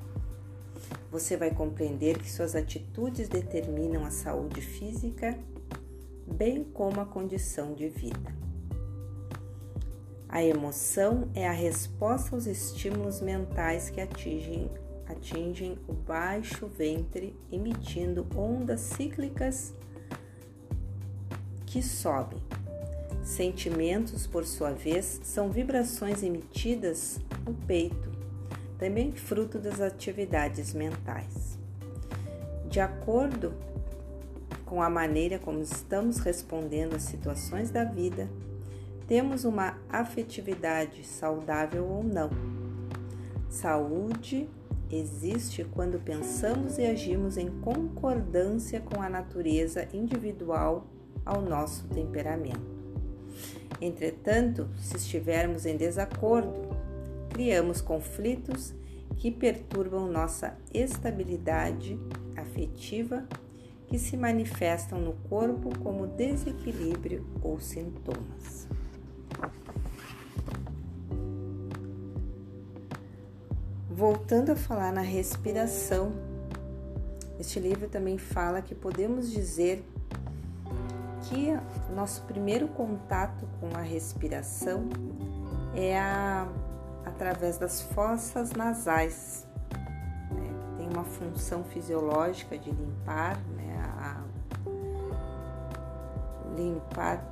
Você 1.11 1.36
vai 1.36 1.49
compreender 1.49 2.19
que 2.19 2.31
suas 2.31 2.55
atitudes 2.55 3.27
determinam 3.27 4.05
a 4.05 4.11
saúde 4.11 4.61
física, 4.61 5.38
bem 6.27 6.63
como 6.63 7.01
a 7.01 7.05
condição 7.05 7.73
de 7.73 7.89
vida. 7.89 8.36
A 10.29 10.43
emoção 10.43 11.29
é 11.33 11.47
a 11.47 11.51
resposta 11.51 12.36
aos 12.36 12.45
estímulos 12.45 13.21
mentais 13.21 13.89
que 13.89 14.01
atingem, 14.01 14.69
atingem 15.07 15.79
o 15.88 15.93
baixo 15.93 16.67
ventre, 16.67 17.36
emitindo 17.51 18.27
ondas 18.36 18.81
cíclicas 18.81 19.73
que 21.65 21.81
sobem 21.81 22.45
Sentimentos, 23.26 24.28
por 24.28 24.45
sua 24.45 24.71
vez, 24.71 25.19
são 25.23 25.51
vibrações 25.51 26.21
emitidas 26.21 27.19
no 27.43 27.55
peito, 27.55 28.11
também 28.78 29.11
fruto 29.13 29.57
das 29.57 29.82
atividades 29.82 30.76
mentais. 30.76 31.57
De 32.69 32.80
acordo 32.80 33.51
com 34.63 34.80
a 34.80 34.91
maneira 34.91 35.39
como 35.39 35.59
estamos 35.59 36.19
respondendo 36.19 36.95
às 36.95 37.01
situações 37.01 37.71
da 37.71 37.84
vida, 37.84 38.30
temos 39.07 39.43
uma 39.43 39.76
afetividade 39.89 41.03
saudável 41.03 41.84
ou 41.84 42.03
não. 42.03 42.30
Saúde 43.49 44.47
existe 44.91 45.63
quando 45.63 45.99
pensamos 45.99 46.78
e 46.78 46.86
agimos 46.86 47.38
em 47.38 47.49
concordância 47.61 48.80
com 48.82 49.01
a 49.01 49.09
natureza 49.09 49.88
individual 49.91 50.86
ao 51.26 51.41
nosso 51.41 51.88
temperamento. 51.88 52.74
Entretanto, 53.81 54.69
se 54.77 54.97
estivermos 54.97 55.65
em 55.65 55.75
desacordo, 55.75 56.75
criamos 57.29 57.81
conflitos 57.81 58.73
que 59.17 59.31
perturbam 59.31 60.07
nossa 60.07 60.57
estabilidade 60.73 61.99
afetiva, 62.36 63.27
que 63.88 63.99
se 63.99 64.17
manifestam 64.17 64.99
no 64.99 65.13
corpo 65.29 65.77
como 65.79 66.07
desequilíbrio 66.07 67.25
ou 67.41 67.59
sintomas. 67.59 68.67
Voltando 73.89 74.51
a 74.51 74.55
falar 74.55 74.91
na 74.91 75.01
respiração, 75.01 76.11
este 77.39 77.59
livro 77.59 77.88
também 77.88 78.17
fala 78.17 78.61
que 78.61 78.75
podemos 78.75 79.31
dizer 79.31 79.83
que 81.30 81.57
nosso 81.93 82.21
primeiro 82.23 82.67
contato 82.67 83.47
com 83.59 83.76
a 83.76 83.82
respiração 83.82 84.88
é 85.76 85.97
a, 85.97 86.47
através 87.05 87.57
das 87.57 87.82
fossas 87.82 88.51
nasais. 88.51 89.47
Né? 90.32 90.49
Tem 90.78 90.88
uma 90.88 91.03
função 91.03 91.63
fisiológica 91.63 92.57
de 92.57 92.71
limpar, 92.71 93.38
né? 93.55 93.76
a, 93.99 94.23
limpar 96.55 97.23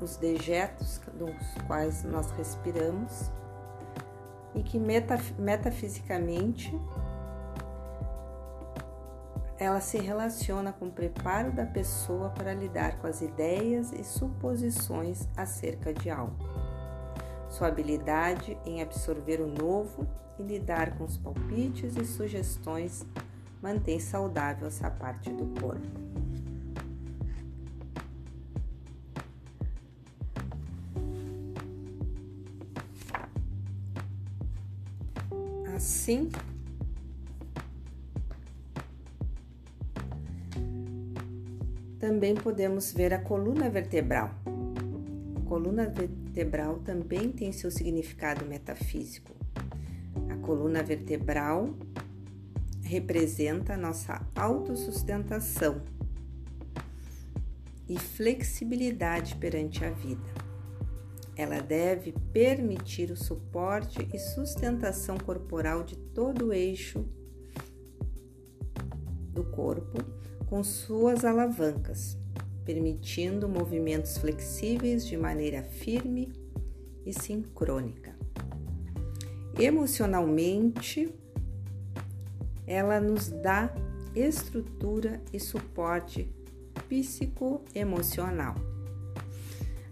os 0.00 0.16
dejetos 0.16 1.00
dos 1.14 1.34
quais 1.66 2.04
nós 2.04 2.30
respiramos 2.30 3.30
e 4.54 4.62
que 4.62 4.78
metafisicamente 4.78 6.74
ela 9.60 9.78
se 9.78 9.98
relaciona 9.98 10.72
com 10.72 10.86
o 10.86 10.90
preparo 10.90 11.52
da 11.52 11.66
pessoa 11.66 12.30
para 12.30 12.54
lidar 12.54 12.98
com 12.98 13.06
as 13.06 13.20
ideias 13.20 13.92
e 13.92 14.02
suposições 14.02 15.28
acerca 15.36 15.92
de 15.92 16.08
algo. 16.08 16.34
Sua 17.50 17.68
habilidade 17.68 18.56
em 18.64 18.80
absorver 18.80 19.38
o 19.38 19.46
novo 19.46 20.08
e 20.38 20.42
lidar 20.42 20.96
com 20.96 21.04
os 21.04 21.18
palpites 21.18 21.94
e 21.94 22.06
sugestões 22.06 23.04
mantém 23.60 24.00
saudável 24.00 24.66
essa 24.66 24.90
parte 24.90 25.30
do 25.30 25.46
corpo. 25.60 25.86
Assim, 35.76 36.30
também 42.00 42.34
podemos 42.34 42.92
ver 42.92 43.12
a 43.12 43.18
coluna 43.18 43.68
vertebral. 43.68 44.30
A 45.36 45.40
coluna 45.46 45.86
vertebral 45.86 46.78
também 46.78 47.30
tem 47.30 47.52
seu 47.52 47.70
significado 47.70 48.46
metafísico. 48.46 49.32
A 50.30 50.36
coluna 50.38 50.82
vertebral 50.82 51.74
representa 52.82 53.74
a 53.74 53.76
nossa 53.76 54.26
autossustentação 54.34 55.82
e 57.86 57.98
flexibilidade 57.98 59.36
perante 59.36 59.84
a 59.84 59.90
vida. 59.90 60.50
Ela 61.36 61.60
deve 61.60 62.12
permitir 62.32 63.10
o 63.10 63.16
suporte 63.16 64.08
e 64.12 64.18
sustentação 64.18 65.18
corporal 65.18 65.84
de 65.84 65.96
todo 65.96 66.46
o 66.46 66.52
eixo 66.52 67.04
do 69.32 69.44
corpo 69.44 70.19
com 70.50 70.64
suas 70.64 71.24
alavancas, 71.24 72.18
permitindo 72.64 73.48
movimentos 73.48 74.18
flexíveis 74.18 75.06
de 75.06 75.16
maneira 75.16 75.62
firme 75.62 76.32
e 77.06 77.12
sincrônica. 77.12 78.16
Emocionalmente, 79.56 81.14
ela 82.66 83.00
nos 83.00 83.28
dá 83.28 83.72
estrutura 84.12 85.22
e 85.32 85.38
suporte 85.38 86.28
psicoemocional. 86.88 88.56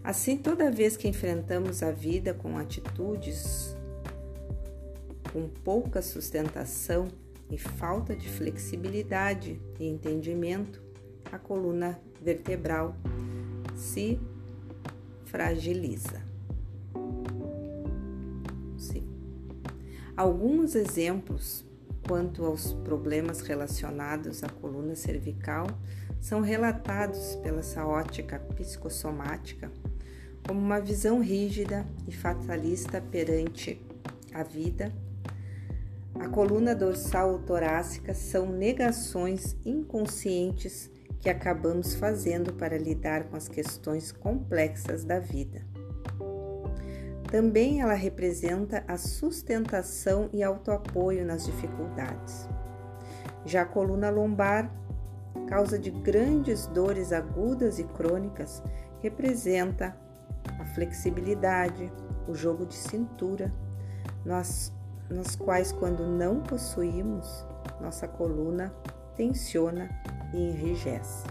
Assim, 0.03 0.37
toda 0.37 0.69
vez 0.69 0.97
que 0.97 1.07
enfrentamos 1.07 1.81
a 1.81 1.91
vida 1.91 2.33
com 2.33 2.57
atitudes 2.57 3.77
com 5.31 5.47
pouca 5.47 6.01
sustentação, 6.01 7.07
e 7.49 7.57
falta 7.57 8.15
de 8.15 8.29
flexibilidade 8.29 9.61
e 9.79 9.87
entendimento, 9.87 10.81
a 11.31 11.37
coluna 11.37 11.99
vertebral 12.21 12.95
se 13.75 14.19
fragiliza. 15.25 16.21
Sim. 18.77 19.07
Alguns 20.15 20.75
exemplos 20.75 21.65
quanto 22.07 22.45
aos 22.45 22.73
problemas 22.73 23.41
relacionados 23.41 24.43
à 24.43 24.49
coluna 24.49 24.95
cervical 24.95 25.67
são 26.19 26.41
relatados 26.41 27.35
pela 27.35 27.59
essa 27.59 27.85
ótica 27.85 28.39
psicossomática 28.55 29.71
como 30.45 30.59
uma 30.59 30.79
visão 30.79 31.21
rígida 31.21 31.85
e 32.07 32.11
fatalista 32.11 32.99
perante 32.99 33.79
a 34.33 34.43
vida 34.43 34.91
a 36.15 36.27
coluna 36.27 36.73
dorsal 36.73 37.31
ou 37.31 37.39
torácica 37.39 38.13
são 38.13 38.47
negações 38.47 39.55
inconscientes 39.65 40.89
que 41.19 41.29
acabamos 41.29 41.95
fazendo 41.95 42.53
para 42.53 42.77
lidar 42.77 43.25
com 43.25 43.35
as 43.35 43.47
questões 43.47 44.11
complexas 44.11 45.03
da 45.03 45.19
vida. 45.19 45.61
Também 47.29 47.81
ela 47.81 47.93
representa 47.93 48.83
a 48.87 48.97
sustentação 48.97 50.29
e 50.33 50.41
autoapoio 50.41 51.25
nas 51.25 51.45
dificuldades. 51.45 52.49
Já 53.45 53.61
a 53.61 53.65
coluna 53.65 54.09
lombar, 54.09 54.73
causa 55.47 55.77
de 55.77 55.91
grandes 55.91 56.65
dores 56.67 57.13
agudas 57.13 57.77
e 57.77 57.83
crônicas, 57.83 58.63
representa 59.01 59.95
a 60.59 60.65
flexibilidade, 60.65 61.91
o 62.27 62.33
jogo 62.33 62.65
de 62.65 62.75
cintura, 62.75 63.53
nós 64.25 64.73
nas 65.09 65.35
quais, 65.35 65.71
quando 65.71 66.05
não 66.05 66.41
possuímos, 66.41 67.45
nossa 67.81 68.07
coluna 68.07 68.73
tensiona 69.15 69.89
e 70.33 70.37
enrijece. 70.37 71.25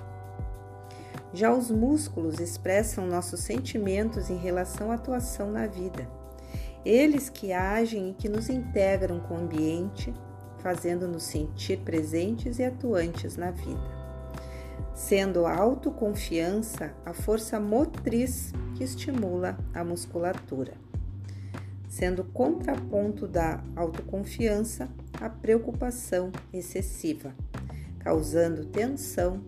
Já 1.32 1.52
os 1.52 1.70
músculos 1.70 2.40
expressam 2.40 3.06
nossos 3.06 3.40
sentimentos 3.40 4.30
em 4.30 4.36
relação 4.36 4.90
à 4.90 4.94
atuação 4.94 5.50
na 5.50 5.66
vida. 5.66 6.08
eles 6.84 7.28
que 7.28 7.52
agem 7.52 8.10
e 8.10 8.14
que 8.14 8.28
nos 8.28 8.48
integram 8.48 9.20
com 9.20 9.34
o 9.34 9.38
ambiente, 9.38 10.14
fazendo-nos 10.58 11.24
sentir 11.24 11.78
presentes 11.80 12.58
e 12.58 12.64
atuantes 12.64 13.36
na 13.36 13.50
vida. 13.50 13.98
Sendo 14.94 15.44
a 15.44 15.54
autoconfiança 15.54 16.92
a 17.04 17.12
força 17.12 17.60
motriz 17.60 18.52
que 18.74 18.82
estimula 18.82 19.58
a 19.74 19.84
musculatura. 19.84 20.87
Sendo 21.98 22.22
contraponto 22.22 23.26
da 23.26 23.60
autoconfiança 23.74 24.88
a 25.20 25.28
preocupação 25.28 26.30
excessiva, 26.52 27.34
causando 27.98 28.64
tensão 28.66 29.42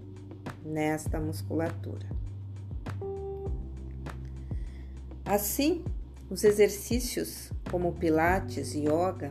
nesta 0.64 1.20
musculatura. 1.20 2.04
Assim, 5.24 5.84
os 6.28 6.42
exercícios 6.42 7.52
como 7.70 7.92
Pilates 7.92 8.74
e 8.74 8.80
Yoga 8.80 9.30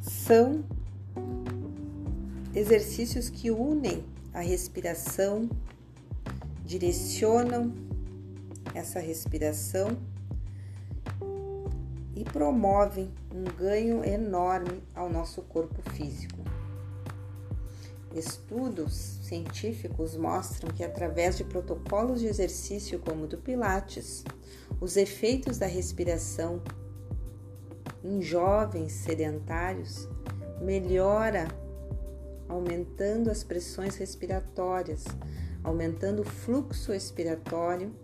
são 0.00 0.62
exercícios 2.54 3.28
que 3.28 3.50
unem 3.50 4.04
a 4.32 4.38
respiração, 4.38 5.50
direcionam 6.64 7.74
essa 8.72 9.00
respiração 9.00 9.98
promovem 12.32 13.12
um 13.34 13.44
ganho 13.44 14.04
enorme 14.04 14.82
ao 14.94 15.10
nosso 15.10 15.42
corpo 15.42 15.82
físico. 15.90 16.38
Estudos 18.14 19.20
científicos 19.22 20.16
mostram 20.16 20.72
que, 20.72 20.82
através 20.82 21.36
de 21.36 21.44
protocolos 21.44 22.20
de 22.20 22.26
exercício 22.26 22.98
como 22.98 23.24
o 23.24 23.26
do 23.26 23.38
Pilates, 23.38 24.24
os 24.80 24.96
efeitos 24.96 25.58
da 25.58 25.66
respiração 25.66 26.60
em 28.02 28.20
jovens 28.20 28.92
sedentários 28.92 30.08
melhora 30.60 31.48
aumentando 32.48 33.30
as 33.30 33.44
pressões 33.44 33.96
respiratórias, 33.96 35.04
aumentando 35.62 36.22
o 36.22 36.24
fluxo 36.24 36.92
expiratório 36.92 37.94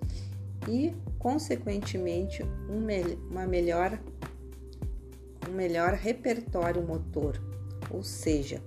e, 0.68 0.94
consequentemente, 1.18 2.44
uma 3.30 3.46
melhor, 3.46 3.98
um 5.48 5.52
melhor 5.52 5.94
repertório 5.94 6.82
motor, 6.82 7.40
ou 7.90 8.02
seja, 8.02 8.62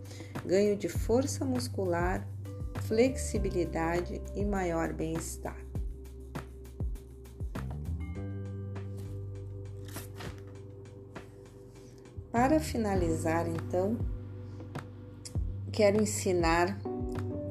ganho 0.46 0.76
de 0.76 0.90
força 0.90 1.46
muscular, 1.46 2.28
flexibilidade 2.82 4.22
e 4.36 4.44
maior 4.46 4.94
bem-estar. 4.94 5.58
Para 12.32 12.60
finalizar, 12.60 13.48
então, 13.48 13.98
quero 15.72 16.02
ensinar 16.02 16.80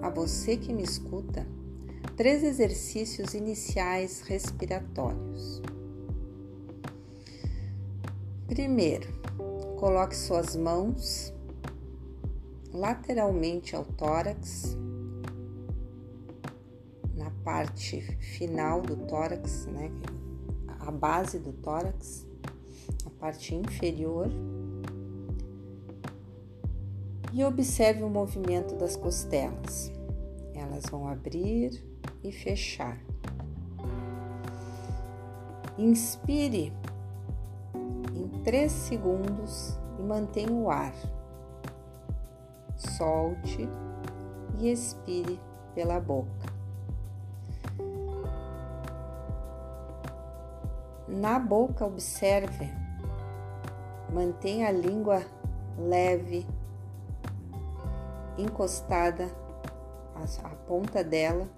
a 0.01 0.09
você 0.09 0.57
que 0.57 0.72
me 0.72 0.82
escuta 0.82 1.46
três 2.18 2.42
exercícios 2.42 3.32
iniciais 3.32 4.22
respiratórios. 4.22 5.62
Primeiro, 8.48 9.06
coloque 9.76 10.16
suas 10.16 10.56
mãos 10.56 11.32
lateralmente 12.72 13.76
ao 13.76 13.84
tórax, 13.84 14.76
na 17.14 17.30
parte 17.44 18.00
final 18.18 18.80
do 18.80 18.96
tórax, 18.96 19.66
né, 19.66 19.88
a 20.80 20.90
base 20.90 21.38
do 21.38 21.52
tórax, 21.52 22.26
a 23.06 23.10
parte 23.10 23.54
inferior, 23.54 24.26
e 27.32 27.44
observe 27.44 28.02
o 28.02 28.10
movimento 28.10 28.74
das 28.74 28.96
costelas. 28.96 29.92
Elas 30.52 30.86
vão 30.90 31.06
abrir 31.06 31.88
e 32.22 32.32
fechar. 32.32 32.98
Inspire 35.76 36.72
em 38.14 38.28
3 38.42 38.70
segundos 38.70 39.78
e 39.98 40.02
mantenha 40.02 40.52
o 40.52 40.70
ar 40.70 40.92
solte 42.76 43.68
e 44.58 44.70
expire 44.70 45.40
pela 45.74 46.00
boca. 46.00 46.58
Na 51.06 51.38
boca, 51.38 51.86
observe, 51.86 52.70
mantenha 54.12 54.68
a 54.68 54.72
língua 54.72 55.22
leve, 55.78 56.46
encostada, 58.36 59.28
a, 60.14 60.48
ponta 60.66 61.02
dela 61.02 61.48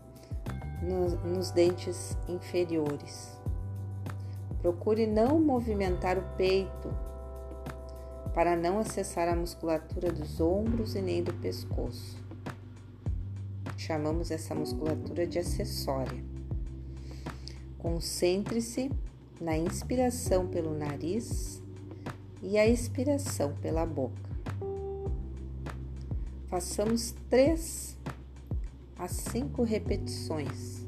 nos, 0.83 1.51
dentes 1.51 2.17
inferiores. 2.29 3.39
Procure 4.61 5.07
não 5.07 5.41
movimentar 5.41 6.19
o 6.19 6.23
peito 6.37 6.93
para 8.35 8.57
não 8.57 8.79
acessar 8.79 9.29
a 9.29 9.37
musculatura 9.37 10.13
dos 10.13 10.41
ombros 10.41 10.95
e 10.95 11.03
nem 11.03 11.23
do 11.23 11.33
pescoço. 11.35 12.19
Chamamos 13.77 14.31
essa 14.31 14.55
musculatura 14.55 15.27
de 15.27 15.39
acessória. 15.39 16.23
Concentre-se 17.79 18.91
na 19.41 19.57
inspiração 19.57 20.47
pelo 20.47 20.77
nariz 20.77 21.63
e 22.43 22.59
a 22.59 22.67
expiração 22.67 23.55
pela 23.61 23.87
boca. 23.87 24.31
Façamos 26.49 27.15
três 27.31 27.97
a 29.01 29.09
cinco 29.09 29.63
repetições. 29.63 30.87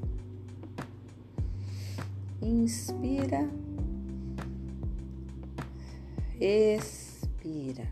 Inspira, 2.42 3.48
expira. 6.38 7.88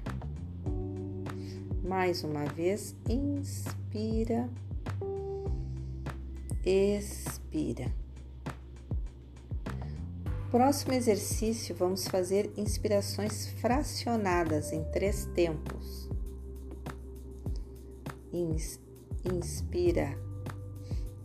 Mais 1.82 2.22
uma 2.22 2.44
vez, 2.44 2.94
inspira, 3.08 4.50
expira. 6.66 7.90
Próximo 10.50 10.92
exercício, 10.92 11.74
vamos 11.74 12.06
fazer 12.06 12.52
inspirações 12.58 13.46
fracionadas 13.46 14.70
em 14.70 14.84
três 14.92 15.24
tempos. 15.34 16.10
Inspira 18.30 18.89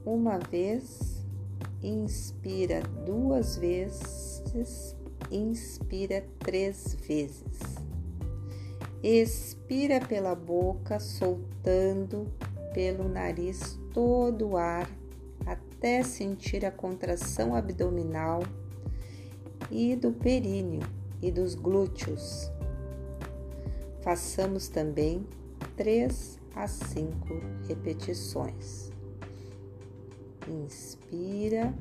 uma 0.05 0.37
vez, 0.37 1.23
inspira 1.81 2.81
duas 3.05 3.57
vezes, 3.57 4.95
inspira 5.31 6.25
três 6.39 6.95
vezes. 7.07 7.59
Expira 9.01 9.99
pela 9.99 10.35
boca, 10.35 10.99
soltando 10.99 12.27
pelo 12.73 13.07
nariz 13.07 13.79
todo 13.93 14.49
o 14.49 14.57
ar 14.57 14.89
até 15.45 16.03
sentir 16.03 16.65
a 16.65 16.71
contração 16.71 17.55
abdominal 17.55 18.41
e 19.69 19.95
do 19.95 20.11
períneo 20.11 20.81
e 21.21 21.31
dos 21.31 21.55
glúteos. 21.55 22.51
Façamos 24.01 24.67
também 24.67 25.25
3 25.77 26.34
a 26.55 26.67
5 26.67 27.13
repetições. 27.67 28.91
Inspira 30.47 31.73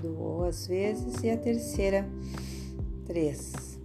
duas 0.00 0.66
vezes 0.66 1.22
e 1.22 1.30
a 1.30 1.36
terceira 1.36 2.08
três. 3.04 3.78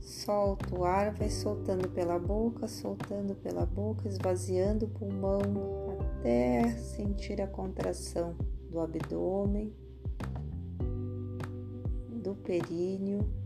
Solta 0.00 0.74
o 0.74 0.84
ar, 0.84 1.12
vai 1.14 1.28
soltando 1.28 1.88
pela 1.90 2.18
boca, 2.18 2.66
soltando 2.66 3.34
pela 3.34 3.66
boca, 3.66 4.08
esvaziando 4.08 4.86
o 4.86 4.88
pulmão 4.88 5.40
até 6.00 6.70
sentir 6.78 7.42
a 7.42 7.46
contração 7.46 8.34
do 8.70 8.80
abdômen, 8.80 9.70
do 12.08 12.34
períneo 12.36 13.43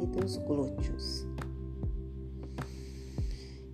e 0.00 0.06
dos 0.06 0.36
glúteos. 0.36 1.26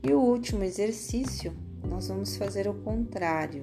E 0.02 0.12
o 0.12 0.20
último 0.20 0.62
exercício, 0.62 1.52
nós 1.86 2.08
vamos 2.08 2.36
fazer 2.36 2.68
o 2.68 2.74
contrário. 2.74 3.62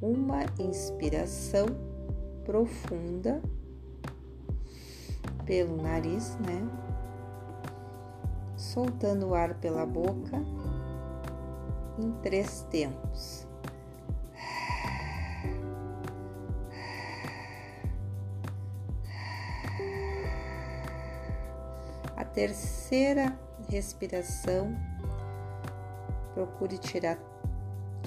Uma 0.00 0.44
inspiração 0.58 1.66
profunda 2.44 3.42
pelo 5.44 5.82
nariz, 5.82 6.36
né? 6.36 6.68
Soltando 8.56 9.28
o 9.28 9.34
ar 9.34 9.54
pela 9.54 9.84
boca 9.86 10.36
em 11.98 12.12
três 12.22 12.62
tempos. 12.70 13.47
Terceira 22.38 23.36
respiração, 23.68 24.72
procure 26.34 26.78
tirar, 26.78 27.18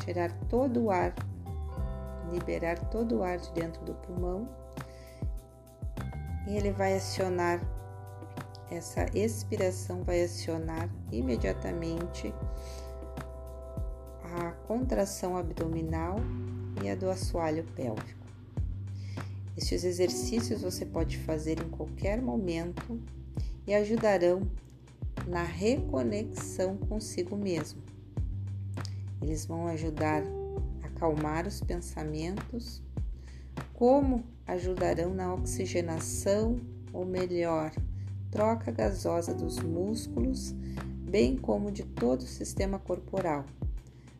tirar 0.06 0.32
todo 0.48 0.86
o 0.86 0.90
ar, 0.90 1.14
liberar 2.32 2.80
todo 2.90 3.18
o 3.18 3.24
ar 3.24 3.38
de 3.40 3.52
dentro 3.52 3.84
do 3.84 3.94
pulmão 3.94 4.48
e 6.48 6.56
ele 6.56 6.72
vai 6.72 6.96
acionar 6.96 7.60
essa 8.72 9.06
expiração 9.14 10.02
vai 10.02 10.24
acionar 10.24 10.90
imediatamente 11.12 12.34
a 14.40 14.52
contração 14.66 15.36
abdominal 15.36 16.16
e 16.82 16.90
a 16.90 16.96
do 16.96 17.10
assoalho 17.10 17.66
pélvico. 17.76 18.26
Estes 19.58 19.84
exercícios 19.84 20.62
você 20.62 20.86
pode 20.86 21.18
fazer 21.18 21.60
em 21.60 21.68
qualquer 21.68 22.22
momento 22.22 22.98
e 23.72 23.74
ajudarão 23.74 24.42
na 25.26 25.44
reconexão 25.44 26.76
consigo 26.76 27.38
mesmo. 27.38 27.82
Eles 29.22 29.46
vão 29.46 29.66
ajudar 29.68 30.24
a 30.84 30.88
acalmar 30.88 31.48
os 31.48 31.62
pensamentos, 31.62 32.84
como 33.74 34.26
ajudarão 34.46 35.14
na 35.14 35.34
oxigenação, 35.34 36.60
ou 36.92 37.06
melhor, 37.06 37.72
troca 38.30 38.72
gasosa 38.72 39.34
dos 39.34 39.58
músculos, 39.60 40.52
bem 41.10 41.38
como 41.38 41.72
de 41.72 41.84
todo 41.84 42.24
o 42.24 42.28
sistema 42.28 42.78
corporal, 42.78 43.46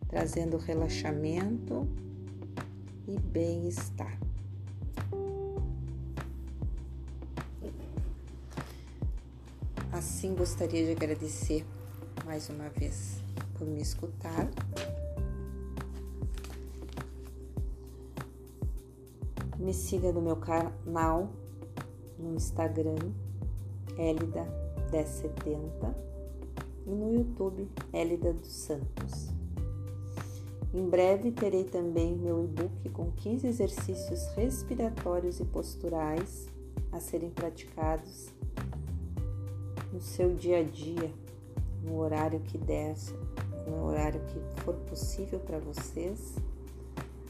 trazendo 0.08 0.56
relaxamento 0.56 1.86
e 3.06 3.20
bem-estar. 3.20 4.21
Assim, 10.02 10.34
gostaria 10.34 10.84
de 10.84 10.94
agradecer 10.94 11.64
mais 12.26 12.50
uma 12.50 12.70
vez 12.70 13.22
por 13.56 13.68
me 13.68 13.80
escutar. 13.84 14.50
Me 19.60 19.72
siga 19.76 20.12
no 20.12 20.20
meu 20.20 20.38
canal 20.38 21.30
no 22.18 22.34
Instagram, 22.34 22.98
Elida 23.96 24.44
1070 24.92 25.96
e 26.88 26.90
no 26.90 27.14
YouTube, 27.14 27.70
Elida 27.94 28.34
dos 28.34 28.52
Santos. 28.52 29.30
Em 30.74 30.90
breve 30.90 31.32
terei 31.32 31.66
também 31.66 32.18
meu 32.18 32.44
e-book 32.44 32.90
com 32.90 33.12
15 33.12 33.46
exercícios 33.46 34.26
respiratórios 34.36 35.40
e 35.40 35.46
posturais 35.46 36.48
a 36.92 37.00
serem 37.00 37.30
praticados 37.30 38.32
no 39.92 40.00
seu 40.00 40.34
dia 40.34 40.60
a 40.60 40.64
dia, 40.64 41.12
no 41.84 42.00
horário 42.00 42.40
que 42.40 42.58
der, 42.58 42.96
no 43.68 43.86
horário 43.86 44.22
que 44.28 44.62
for 44.62 44.76
possível 44.76 45.40
para 45.40 45.60
vocês, 45.60 46.36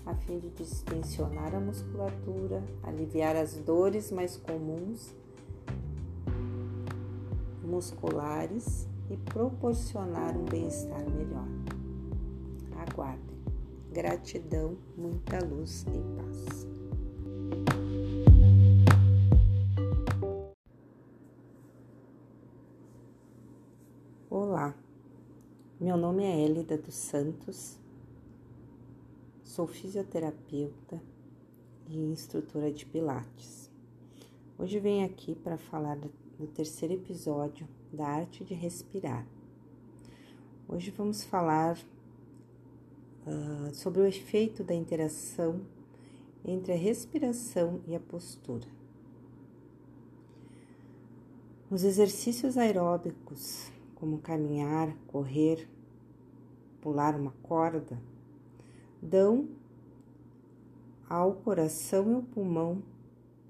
a 0.06 0.14
fim 0.16 0.40
de 0.40 0.50
distensionar 0.50 1.56
a 1.56 1.60
musculatura, 1.60 2.64
aliviar 2.84 3.36
as 3.36 3.56
dores 3.56 4.12
mais 4.12 4.38
comuns 4.38 5.14
musculares 7.64 8.88
e 9.10 9.18
proporcionar 9.18 10.36
um 10.36 10.46
bem-estar 10.46 11.04
melhor. 11.10 11.48
Aguardem. 12.78 13.32
Gratidão, 13.92 14.78
muita 14.98 15.44
luz 15.44 15.86
e 15.88 16.00
paz. 16.18 17.91
Olá, 24.34 24.74
meu 25.78 25.98
nome 25.98 26.24
é 26.24 26.46
Hélida 26.46 26.78
dos 26.78 26.96
Santos, 26.96 27.78
sou 29.44 29.68
fisioterapeuta 29.68 31.04
e 31.90 31.98
instrutora 31.98 32.72
de 32.72 32.86
Pilates. 32.86 33.70
Hoje 34.58 34.80
venho 34.80 35.06
aqui 35.06 35.36
para 35.36 35.58
falar 35.58 35.98
do 35.98 36.48
terceiro 36.48 36.94
episódio 36.94 37.68
da 37.92 38.08
arte 38.08 38.46
de 38.46 38.54
respirar. 38.54 39.28
Hoje 40.66 40.92
vamos 40.92 41.26
falar 41.26 41.78
uh, 43.28 43.76
sobre 43.76 44.00
o 44.00 44.06
efeito 44.06 44.64
da 44.64 44.74
interação 44.74 45.60
entre 46.46 46.72
a 46.72 46.78
respiração 46.78 47.82
e 47.86 47.94
a 47.94 48.00
postura. 48.00 48.70
Os 51.70 51.84
exercícios 51.84 52.58
aeróbicos 52.58 53.70
como 54.02 54.18
caminhar, 54.18 54.98
correr, 55.06 55.70
pular 56.82 57.16
uma 57.16 57.34
corda, 57.44 58.02
dão 59.00 59.48
ao 61.08 61.36
coração 61.36 62.10
e 62.10 62.16
ao 62.16 62.24
pulmão 62.24 62.82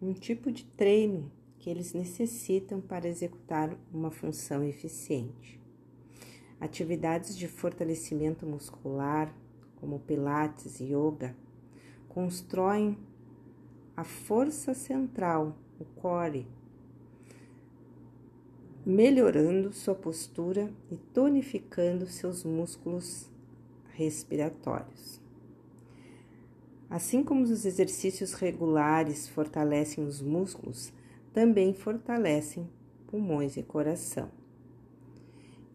um 0.02 0.12
tipo 0.12 0.52
de 0.52 0.66
treino 0.66 1.32
que 1.58 1.70
eles 1.70 1.94
necessitam 1.94 2.82
para 2.82 3.08
executar 3.08 3.78
uma 3.94 4.12
função 4.12 4.62
eficiente. 4.62 5.58
Atividades 6.60 7.38
de 7.38 7.48
fortalecimento 7.48 8.46
muscular, 8.46 9.34
como 9.78 10.02
Pilates 10.02 10.82
e 10.82 10.94
Yoga, 10.94 11.34
constroem 12.10 12.98
a 13.96 14.04
força 14.04 14.74
central, 14.74 15.56
o 15.80 15.86
core, 15.86 16.46
melhorando 18.86 19.72
sua 19.72 19.94
postura 19.94 20.72
e 20.90 20.98
tonificando 20.98 22.08
seus 22.08 22.44
músculos 22.44 23.30
respiratórios. 23.94 25.22
Assim 26.90 27.24
como 27.24 27.44
os 27.44 27.66
exercícios 27.66 28.34
regulares 28.34 29.28
fortalecem 29.28 30.04
os 30.06 30.22
músculos, 30.22 30.92
também 31.32 31.74
fortalecem 31.74 32.70
pulmões 33.08 33.56
e 33.56 33.64
coração. 33.64 34.30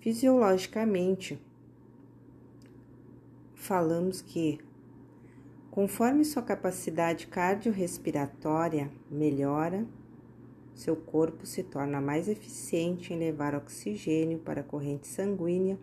Fisiologicamente, 0.00 1.40
falamos 3.54 4.20
que, 4.20 4.58
conforme 5.70 6.24
sua 6.24 6.42
capacidade 6.42 7.26
cardiorrespiratória 7.26 8.90
melhora, 9.10 9.86
seu 10.76 10.94
corpo 10.94 11.46
se 11.46 11.62
torna 11.62 12.00
mais 12.00 12.28
eficiente 12.28 13.12
em 13.12 13.18
levar 13.18 13.54
oxigênio 13.54 14.38
para 14.38 14.60
a 14.60 14.64
corrente 14.64 15.08
sanguínea 15.08 15.78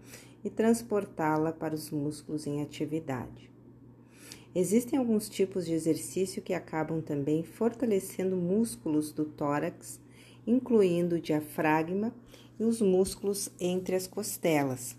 e 0.46 0.50
transportá-la 0.50 1.52
para 1.52 1.74
os 1.74 1.90
músculos 1.90 2.46
em 2.46 2.62
atividade. 2.62 3.52
Existem 4.56 5.00
alguns 5.00 5.28
tipos 5.30 5.66
de 5.66 5.74
exercício 5.74 6.42
que 6.42 6.54
acabam 6.54 7.02
também 7.02 7.42
fortalecendo 7.42 8.36
músculos 8.38 9.12
do 9.12 9.26
tórax, 9.26 10.00
incluindo 10.46 11.16
o 11.16 11.22
diafragma 11.22 12.14
e 12.60 12.64
os 12.64 12.80
músculos 12.80 13.50
entre 13.60 13.96
as 13.96 14.06
costelas, 14.06 14.96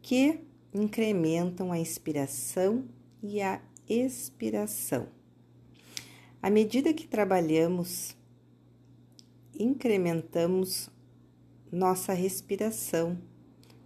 que 0.00 0.40
incrementam 0.72 1.70
a 1.70 1.78
inspiração 1.78 2.84
e 3.22 3.42
a 3.42 3.60
expiração. 3.86 5.06
À 6.42 6.48
medida 6.48 6.94
que 6.94 7.06
trabalhamos 7.06 8.16
incrementamos 9.58 10.90
nossa 11.70 12.12
respiração, 12.12 13.18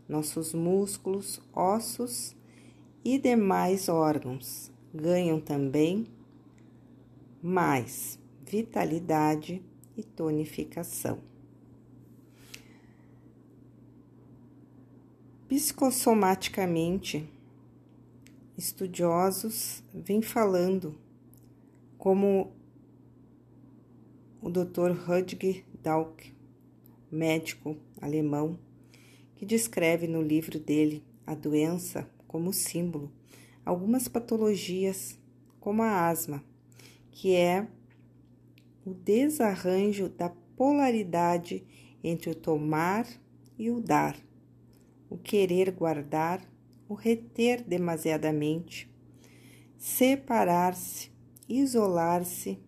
nossos 0.09 0.53
músculos, 0.53 1.41
ossos 1.53 2.35
e 3.05 3.19
demais 3.19 3.89
órgãos 3.89 4.71
ganham 4.93 5.41
também 5.41 6.07
mais 7.43 8.19
vitalidade 8.45 9.63
e 9.97 10.03
tonificação. 10.03 11.21
Psicossomaticamente, 15.49 17.29
estudiosos 18.59 19.83
vêm 19.95 20.21
falando 20.21 20.99
como 21.97 22.56
o 24.47 24.49
Dr. 24.49 24.93
Rudger 24.93 25.65
Dalk, 25.83 26.33
médico 27.11 27.77
alemão, 28.01 28.57
que 29.35 29.45
descreve 29.45 30.07
no 30.07 30.23
livro 30.23 30.61
dele 30.61 31.03
a 31.27 31.35
doença 31.35 32.09
como 32.29 32.53
símbolo 32.53 33.11
algumas 33.65 34.07
patologias, 34.07 35.19
como 35.59 35.83
a 35.83 36.09
asma, 36.09 36.45
que 37.11 37.35
é 37.35 37.67
o 38.85 38.95
desarranjo 38.95 40.09
da 40.09 40.29
polaridade 40.57 41.67
entre 42.05 42.31
o 42.31 42.35
tomar 42.37 43.05
e 43.59 43.69
o 43.69 43.81
dar, 43.81 44.17
o 45.11 45.19
querer 45.19 45.73
guardar, 45.73 46.41
o 46.89 46.95
reter 46.95 47.65
demasiadamente, 47.65 48.89
separar-se, 49.77 51.11
isolar-se 51.49 52.65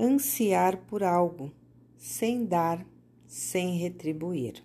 ansiar 0.00 0.78
por 0.86 1.02
algo, 1.02 1.52
sem 1.98 2.46
dar, 2.46 2.86
sem 3.26 3.76
retribuir. 3.76 4.64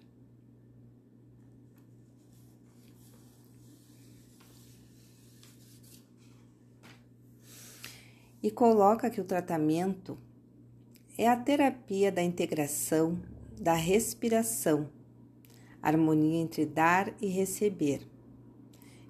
E 8.42 8.50
coloca 8.50 9.10
que 9.10 9.20
o 9.20 9.26
tratamento 9.26 10.18
é 11.18 11.28
a 11.28 11.36
terapia 11.36 12.12
da 12.12 12.22
integração, 12.22 13.20
da 13.60 13.74
respiração, 13.74 14.90
harmonia 15.82 16.40
entre 16.40 16.66
dar 16.66 17.14
e 17.20 17.28
receber. 17.28 18.08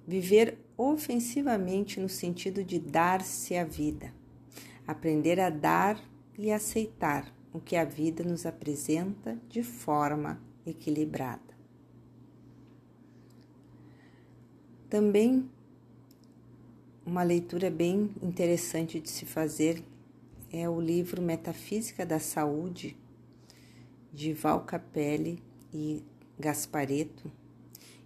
Viver 0.06 0.58
ofensivamente 0.76 2.00
no 2.00 2.08
sentido 2.08 2.64
de 2.64 2.78
dar-se 2.78 3.56
a 3.56 3.64
vida, 3.64 4.12
aprender 4.86 5.38
a 5.38 5.50
dar 5.50 6.00
e 6.38 6.50
aceitar 6.52 7.32
o 7.52 7.60
que 7.60 7.76
a 7.76 7.84
vida 7.84 8.22
nos 8.22 8.44
apresenta 8.44 9.38
de 9.48 9.62
forma 9.62 10.40
equilibrada. 10.66 11.56
Também 14.88 15.48
uma 17.04 17.22
leitura 17.22 17.70
bem 17.70 18.10
interessante 18.20 19.00
de 19.00 19.08
se 19.08 19.24
fazer 19.24 19.82
é 20.52 20.68
o 20.68 20.80
livro 20.80 21.22
Metafísica 21.22 22.04
da 22.04 22.18
Saúde, 22.18 22.96
de 24.12 24.32
Val 24.32 24.64
Capelli 24.64 25.42
e 25.72 26.02
Gaspareto, 26.38 27.30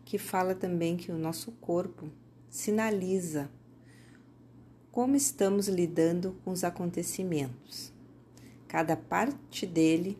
que 0.04 0.18
fala 0.18 0.54
também 0.54 0.96
que 0.96 1.10
o 1.10 1.18
nosso 1.18 1.52
corpo 1.52 2.08
sinaliza 2.48 3.50
como 4.90 5.16
estamos 5.16 5.68
lidando 5.68 6.36
com 6.44 6.50
os 6.50 6.64
acontecimentos. 6.64 7.92
Cada 8.70 8.96
parte 8.96 9.66
dele 9.66 10.16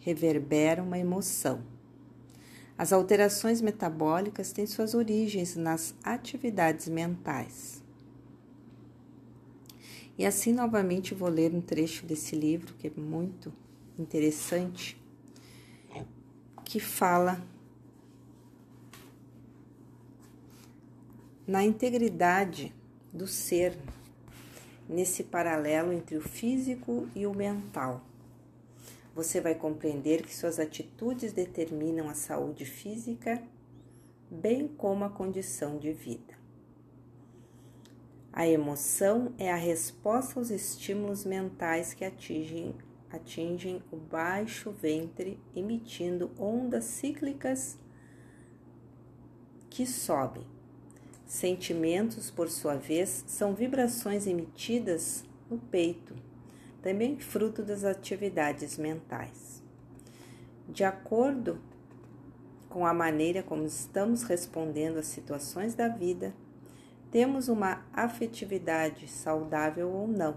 reverbera 0.00 0.82
uma 0.82 0.98
emoção. 0.98 1.62
As 2.76 2.92
alterações 2.92 3.60
metabólicas 3.60 4.50
têm 4.50 4.66
suas 4.66 4.92
origens 4.92 5.54
nas 5.54 5.94
atividades 6.02 6.88
mentais. 6.88 7.80
E 10.18 10.26
assim, 10.26 10.52
novamente, 10.52 11.14
vou 11.14 11.28
ler 11.28 11.54
um 11.54 11.60
trecho 11.60 12.04
desse 12.04 12.34
livro 12.34 12.74
que 12.74 12.88
é 12.88 12.90
muito 12.96 13.52
interessante, 13.96 15.00
que 16.64 16.80
fala 16.80 17.40
na 21.46 21.62
integridade 21.62 22.74
do 23.12 23.28
ser, 23.28 23.78
nesse 24.92 25.24
paralelo 25.24 25.92
entre 25.92 26.16
o 26.16 26.20
físico 26.20 27.08
e 27.14 27.26
o 27.26 27.34
mental. 27.34 28.02
Você 29.14 29.40
vai 29.40 29.54
compreender 29.54 30.22
que 30.22 30.34
suas 30.34 30.58
atitudes 30.58 31.32
determinam 31.32 32.08
a 32.08 32.14
saúde 32.14 32.64
física, 32.64 33.42
bem 34.30 34.68
como 34.68 35.04
a 35.04 35.10
condição 35.10 35.78
de 35.78 35.92
vida. 35.92 36.40
A 38.32 38.46
emoção 38.46 39.34
é 39.38 39.52
a 39.52 39.56
resposta 39.56 40.40
aos 40.40 40.50
estímulos 40.50 41.26
mentais 41.26 41.92
que 41.92 42.02
atingem, 42.02 42.74
atingem 43.10 43.82
o 43.92 43.96
baixo 43.96 44.70
ventre, 44.70 45.38
emitindo 45.54 46.30
ondas 46.38 46.84
cíclicas 46.84 47.78
que 49.68 49.86
sobem. 49.86 50.51
Sentimentos, 51.32 52.30
por 52.30 52.50
sua 52.50 52.74
vez, 52.74 53.24
são 53.26 53.54
vibrações 53.54 54.26
emitidas 54.26 55.24
no 55.50 55.56
peito, 55.56 56.14
também 56.82 57.18
fruto 57.18 57.62
das 57.62 57.84
atividades 57.84 58.76
mentais. 58.76 59.62
De 60.68 60.84
acordo 60.84 61.58
com 62.68 62.84
a 62.84 62.92
maneira 62.92 63.42
como 63.42 63.64
estamos 63.64 64.24
respondendo 64.24 64.98
às 64.98 65.06
situações 65.06 65.74
da 65.74 65.88
vida, 65.88 66.34
temos 67.10 67.48
uma 67.48 67.82
afetividade 67.94 69.08
saudável 69.08 69.90
ou 69.90 70.06
não. 70.06 70.36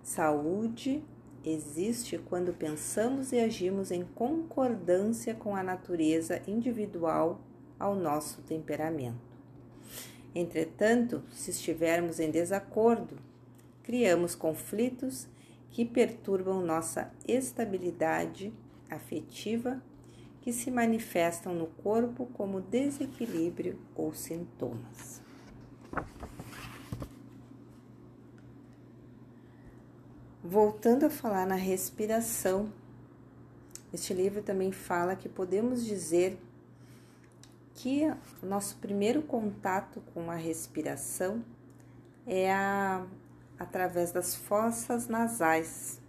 Saúde 0.00 1.02
existe 1.44 2.18
quando 2.18 2.54
pensamos 2.54 3.32
e 3.32 3.40
agimos 3.40 3.90
em 3.90 4.04
concordância 4.14 5.34
com 5.34 5.56
a 5.56 5.62
natureza 5.64 6.40
individual 6.46 7.40
ao 7.80 7.96
nosso 7.96 8.42
temperamento. 8.42 9.31
Entretanto, 10.34 11.22
se 11.30 11.50
estivermos 11.50 12.18
em 12.18 12.30
desacordo, 12.30 13.16
criamos 13.82 14.34
conflitos 14.34 15.28
que 15.70 15.84
perturbam 15.84 16.62
nossa 16.62 17.12
estabilidade 17.26 18.52
afetiva, 18.90 19.82
que 20.40 20.52
se 20.52 20.70
manifestam 20.70 21.54
no 21.54 21.66
corpo 21.66 22.26
como 22.34 22.60
desequilíbrio 22.60 23.78
ou 23.94 24.12
sintomas. 24.12 25.22
Voltando 30.42 31.06
a 31.06 31.10
falar 31.10 31.46
na 31.46 31.54
respiração, 31.54 32.72
este 33.92 34.12
livro 34.12 34.42
também 34.42 34.72
fala 34.72 35.14
que 35.14 35.28
podemos 35.28 35.84
dizer 35.84 36.38
que 37.74 38.02
o 38.42 38.46
nosso 38.46 38.76
primeiro 38.76 39.22
contato 39.22 40.02
com 40.12 40.30
a 40.30 40.34
respiração 40.34 41.44
é 42.26 42.52
a, 42.52 43.04
através 43.58 44.12
das 44.12 44.34
fossas 44.34 45.08
nasais, 45.08 46.00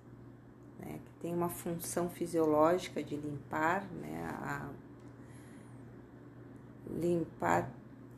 né, 0.79 0.99
que 1.05 1.13
tem 1.21 1.33
uma 1.33 1.49
função 1.49 2.09
fisiológica 2.09 3.03
de 3.03 3.15
limpar, 3.15 3.85
né, 3.91 4.25
a, 4.41 4.69
limpar 6.89 7.69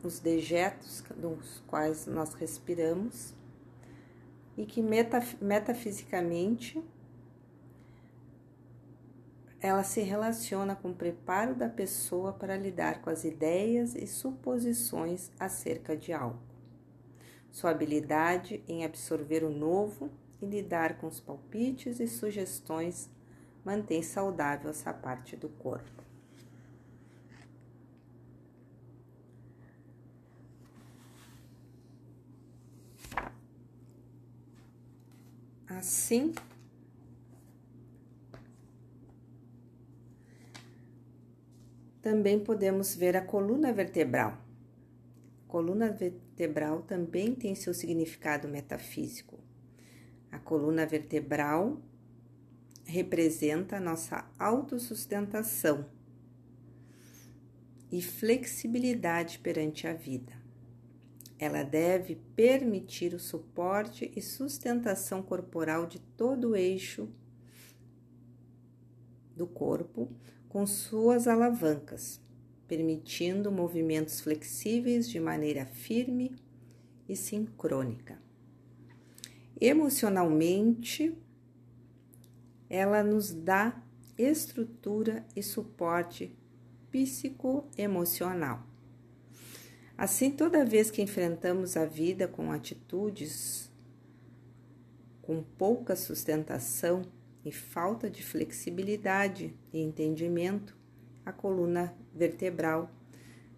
os 0.02 0.18
dejetos 0.18 1.02
dos 1.16 1.62
quais 1.66 2.06
nós 2.06 2.34
respiramos 2.34 3.34
e 4.56 4.64
que 4.64 4.82
metaf 4.82 5.36
metafisicamente 5.42 6.82
ela 9.66 9.82
se 9.82 10.00
relaciona 10.00 10.76
com 10.76 10.90
o 10.90 10.94
preparo 10.94 11.52
da 11.54 11.68
pessoa 11.68 12.32
para 12.32 12.56
lidar 12.56 13.02
com 13.02 13.10
as 13.10 13.24
ideias 13.24 13.96
e 13.96 14.06
suposições 14.06 15.30
acerca 15.40 15.96
de 15.96 16.12
algo. 16.12 16.38
Sua 17.50 17.70
habilidade 17.70 18.62
em 18.68 18.84
absorver 18.84 19.42
o 19.42 19.50
novo 19.50 20.08
e 20.40 20.46
lidar 20.46 20.98
com 20.98 21.08
os 21.08 21.18
palpites 21.18 21.98
e 21.98 22.06
sugestões 22.06 23.10
mantém 23.64 24.02
saudável 24.02 24.70
essa 24.70 24.92
parte 24.94 25.36
do 25.36 25.48
corpo. 25.48 26.04
Assim, 35.68 36.32
também 42.06 42.38
podemos 42.38 42.94
ver 42.94 43.16
a 43.16 43.20
coluna 43.20 43.72
vertebral. 43.72 44.40
Coluna 45.48 45.90
vertebral 45.90 46.82
também 46.82 47.34
tem 47.34 47.52
seu 47.56 47.74
significado 47.74 48.46
metafísico. 48.46 49.40
A 50.30 50.38
coluna 50.38 50.86
vertebral 50.86 51.82
representa 52.84 53.78
a 53.78 53.80
nossa 53.80 54.24
autossustentação 54.38 55.90
e 57.90 58.00
flexibilidade 58.00 59.40
perante 59.40 59.88
a 59.88 59.92
vida. 59.92 60.32
Ela 61.40 61.64
deve 61.64 62.14
permitir 62.36 63.14
o 63.14 63.18
suporte 63.18 64.12
e 64.14 64.22
sustentação 64.22 65.24
corporal 65.24 65.86
de 65.86 65.98
todo 65.98 66.50
o 66.50 66.56
eixo 66.56 67.12
do 69.34 69.44
corpo 69.44 70.08
com 70.56 70.66
suas 70.66 71.28
alavancas, 71.28 72.18
permitindo 72.66 73.52
movimentos 73.52 74.22
flexíveis 74.22 75.06
de 75.06 75.20
maneira 75.20 75.66
firme 75.66 76.34
e 77.06 77.14
sincrônica. 77.14 78.18
Emocionalmente, 79.60 81.14
ela 82.70 83.02
nos 83.02 83.34
dá 83.34 83.82
estrutura 84.16 85.26
e 85.36 85.42
suporte 85.42 86.34
psicoemocional. 86.90 88.66
Assim, 89.94 90.30
toda 90.30 90.64
vez 90.64 90.90
que 90.90 91.02
enfrentamos 91.02 91.76
a 91.76 91.84
vida 91.84 92.26
com 92.26 92.50
atitudes 92.50 93.70
com 95.20 95.42
pouca 95.42 95.94
sustentação 95.94 97.02
e 97.46 97.52
falta 97.52 98.10
de 98.10 98.22
flexibilidade 98.22 99.54
e 99.72 99.80
entendimento, 99.80 100.76
a 101.24 101.32
coluna 101.32 101.94
vertebral 102.14 102.90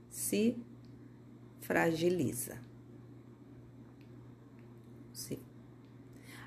se 0.08 0.56
fragiliza. 1.60 2.68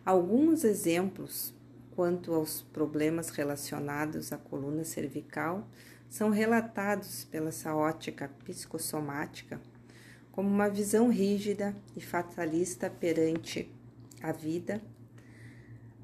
Alguns 0.04 0.64
exemplos 0.64 1.54
quanto 1.96 2.34
aos 2.34 2.64
problemas 2.74 3.30
relacionados 3.30 4.34
à 4.34 4.38
coluna 4.38 4.84
cervical 4.84 5.68
são 6.10 6.32
relatados 6.32 7.24
pela 7.26 7.50
essa 7.50 7.76
ótica 7.76 8.28
psicossomática 8.44 9.62
como 10.32 10.50
uma 10.50 10.70
visão 10.70 11.10
rígida 11.10 11.76
e 11.96 12.02
fatalista 12.02 12.90
perante 12.90 13.72
a 14.24 14.32
vida. 14.32 14.82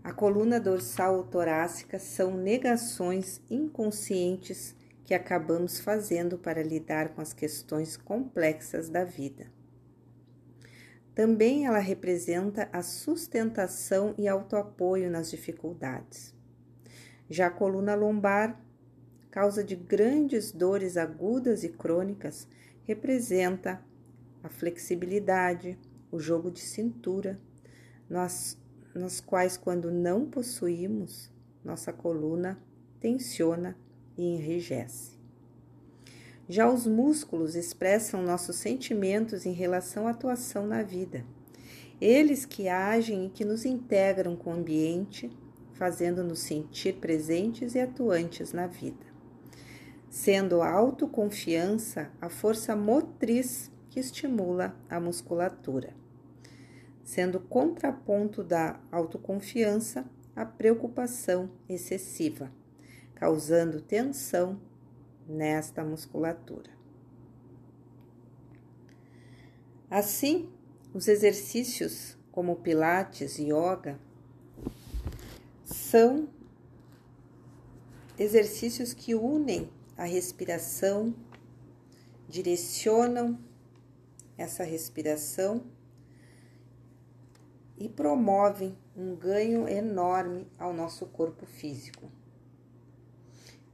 A 0.07 0.13
coluna 0.13 0.57
dorsal 0.57 1.17
ou 1.17 1.23
torácica 1.25 1.99
são 1.99 2.37
negações 2.37 3.41
inconscientes 3.49 4.73
que 5.03 5.13
acabamos 5.13 5.81
fazendo 5.81 6.37
para 6.37 6.63
lidar 6.63 7.09
com 7.09 7.19
as 7.19 7.33
questões 7.33 7.97
complexas 7.97 8.87
da 8.87 9.03
vida. 9.03 9.51
Também 11.13 11.65
ela 11.65 11.79
representa 11.79 12.69
a 12.71 12.81
sustentação 12.81 14.15
e 14.17 14.29
autoapoio 14.29 15.11
nas 15.11 15.29
dificuldades. 15.29 16.33
Já 17.29 17.47
a 17.47 17.51
coluna 17.51 17.93
lombar, 17.93 18.63
causa 19.29 19.61
de 19.61 19.75
grandes 19.75 20.53
dores 20.53 20.95
agudas 20.95 21.65
e 21.65 21.69
crônicas, 21.69 22.47
representa 22.85 23.83
a 24.41 24.47
flexibilidade, 24.47 25.77
o 26.09 26.17
jogo 26.17 26.49
de 26.49 26.61
cintura, 26.61 27.37
nas, 28.09 28.57
nas 28.97 29.19
quais, 29.19 29.57
quando 29.57 29.91
não 29.91 30.25
possuímos, 30.25 31.31
nossa 31.63 31.91
coluna 31.93 32.57
tensiona 32.99 33.77
e 34.17 34.23
enrijece. 34.23 35.17
Já 36.49 36.69
os 36.69 36.87
músculos 36.87 37.55
expressam 37.55 38.21
nossos 38.21 38.55
sentimentos 38.55 39.45
em 39.45 39.51
relação 39.51 40.07
à 40.07 40.11
atuação 40.11 40.65
na 40.65 40.81
vida. 40.81 41.25
Eles 41.99 42.45
que 42.45 42.69
agem 42.69 43.25
e 43.25 43.29
que 43.29 43.43
nos 43.43 43.65
integram 43.65 44.35
com 44.35 44.51
o 44.51 44.53
ambiente, 44.53 45.29
fazendo-nos 45.73 46.39
sentir 46.39 46.95
presentes 46.95 47.75
e 47.75 47.79
atuantes 47.79 48.53
na 48.53 48.65
vida. 48.65 49.05
Sendo 50.09 50.61
a 50.61 50.71
autoconfiança 50.71 52.09
a 52.21 52.29
força 52.29 52.75
motriz 52.75 53.69
que 53.89 53.99
estimula 53.99 54.73
a 54.89 54.99
musculatura. 54.99 56.06
Sendo 57.07 57.39
contraponto 57.39 58.43
da 58.43 58.81
autoconfiança 58.91 60.05
a 60.35 60.45
preocupação 60.45 61.49
excessiva, 61.69 62.51
causando 63.15 63.79
tensão 63.79 64.59
nesta 65.25 65.85
musculatura. 65.85 66.69
Assim, 69.89 70.49
os 70.93 71.07
exercícios 71.07 72.17
como 72.29 72.57
Pilates 72.57 73.39
e 73.39 73.53
Yoga 73.53 73.97
são 75.63 76.27
exercícios 78.19 78.91
que 78.91 79.15
unem 79.15 79.69
a 79.95 80.03
respiração, 80.03 81.15
direcionam 82.27 83.39
essa 84.37 84.65
respiração 84.65 85.76
e 87.78 87.88
promovem 87.88 88.78
um 88.95 89.15
ganho 89.15 89.67
enorme 89.67 90.47
ao 90.57 90.73
nosso 90.73 91.05
corpo 91.05 91.45
físico. 91.45 92.09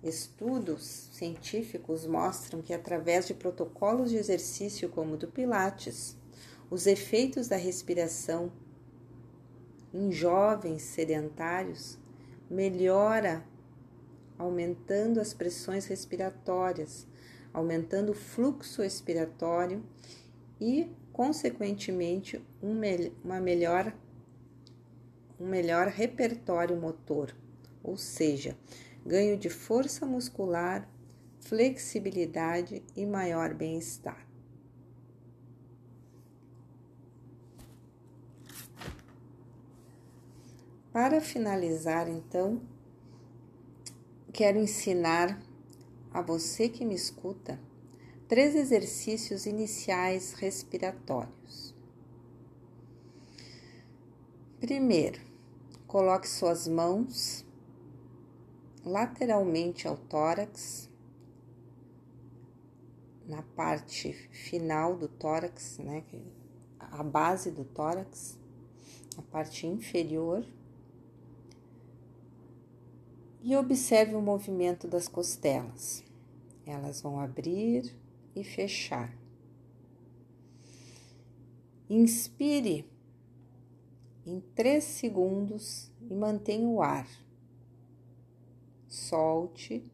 Estudos 0.03 1.09
científicos 1.13 2.05
mostram 2.05 2.61
que, 2.61 2.73
através 2.73 3.25
de 3.25 3.33
protocolos 3.33 4.09
de 4.09 4.17
exercício 4.17 4.89
como 4.89 5.13
o 5.13 5.17
do 5.17 5.27
Pilates, 5.27 6.17
os 6.69 6.87
efeitos 6.87 7.47
da 7.47 7.55
respiração 7.55 8.51
em 9.93 10.11
jovens 10.11 10.81
sedentários 10.81 11.97
melhora 12.49 13.45
aumentando 14.37 15.21
as 15.21 15.33
pressões 15.33 15.85
respiratórias, 15.85 17.07
aumentando 17.53 18.11
o 18.11 18.15
fluxo 18.15 18.81
respiratório 18.81 19.83
e, 20.63 20.89
consequentemente, 21.11 22.41
um, 22.61 22.79
uma 23.21 23.41
melhor, 23.41 23.93
um 25.37 25.45
melhor 25.45 25.87
repertório 25.87 26.79
motor, 26.79 27.35
ou 27.83 27.97
seja, 27.97 28.57
ganho 29.05 29.37
de 29.37 29.49
força 29.49 30.05
muscular, 30.05 30.89
flexibilidade 31.41 32.81
e 32.95 33.05
maior 33.05 33.53
bem-estar. 33.53 34.25
Para 40.93 41.19
finalizar, 41.19 42.07
então, 42.07 42.61
quero 44.31 44.57
ensinar 44.59 45.41
a 46.13 46.21
você 46.21 46.69
que 46.69 46.85
me 46.85 46.95
escuta 46.95 47.59
três 48.33 48.55
exercícios 48.55 49.45
iniciais 49.45 50.33
respiratórios. 50.33 51.75
Primeiro, 54.59 55.21
coloque 55.85 56.27
suas 56.27 56.67
mãos 56.67 57.45
lateralmente 58.83 59.87
ao 59.87 59.95
tórax, 59.95 60.89
na 63.27 63.43
parte 63.43 64.13
final 64.31 64.97
do 64.97 65.07
tórax, 65.07 65.77
né, 65.77 66.03
a 66.79 67.03
base 67.03 67.51
do 67.51 67.63
tórax, 67.63 68.39
a 69.15 69.21
parte 69.21 69.67
inferior, 69.67 70.43
e 73.43 73.55
observe 73.55 74.15
o 74.15 74.21
movimento 74.23 74.87
das 74.87 75.07
costelas. 75.07 76.03
Elas 76.65 76.99
vão 76.99 77.19
abrir 77.19 78.01
e 78.35 78.43
fechar. 78.43 79.17
Inspire 81.89 82.89
em 84.25 84.39
três 84.55 84.83
segundos 84.83 85.91
e 86.01 86.13
mantenha 86.13 86.67
o 86.67 86.81
ar 86.81 87.07
solte 88.87 89.91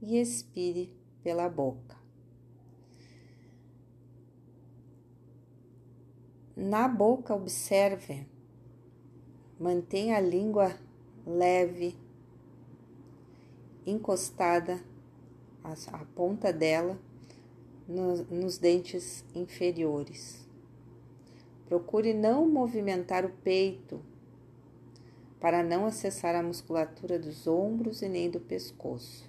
e 0.00 0.16
expire 0.18 0.94
pela 1.22 1.48
boca. 1.48 1.98
Na 6.56 6.86
boca, 6.86 7.34
observe, 7.34 8.26
mantenha 9.58 10.16
a 10.16 10.20
língua 10.20 10.78
leve, 11.26 11.98
encostada, 13.86 14.80
a, 15.64 16.04
ponta 16.14 16.52
dela 16.52 16.98
no, 17.90 18.24
nos 18.24 18.56
dentes 18.56 19.24
inferiores. 19.34 20.46
Procure 21.66 22.14
não 22.14 22.48
movimentar 22.48 23.24
o 23.24 23.30
peito 23.30 24.00
para 25.40 25.62
não 25.62 25.86
acessar 25.86 26.34
a 26.34 26.42
musculatura 26.42 27.18
dos 27.18 27.46
ombros 27.46 28.02
e 28.02 28.08
nem 28.08 28.30
do 28.30 28.40
pescoço. 28.40 29.28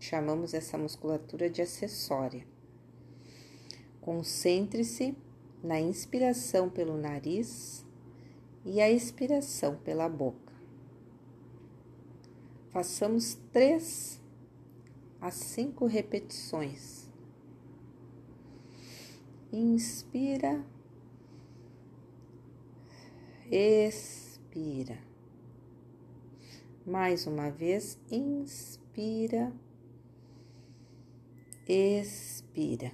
Chamamos 0.00 0.54
essa 0.54 0.76
musculatura 0.76 1.48
de 1.48 1.62
acessória. 1.62 2.46
Concentre-se 4.00 5.16
na 5.62 5.80
inspiração 5.80 6.68
pelo 6.68 6.96
nariz 6.96 7.84
e 8.64 8.80
a 8.80 8.90
expiração 8.90 9.76
pela 9.76 10.08
boca. 10.08 10.52
Façamos 12.70 13.36
três 13.52 14.20
a 15.20 15.30
cinco 15.30 15.86
repetições. 15.86 17.08
Inspira, 19.52 20.64
expira. 23.50 24.98
Mais 26.86 27.26
uma 27.26 27.50
vez, 27.50 27.98
inspira, 28.10 29.52
expira. 31.66 32.92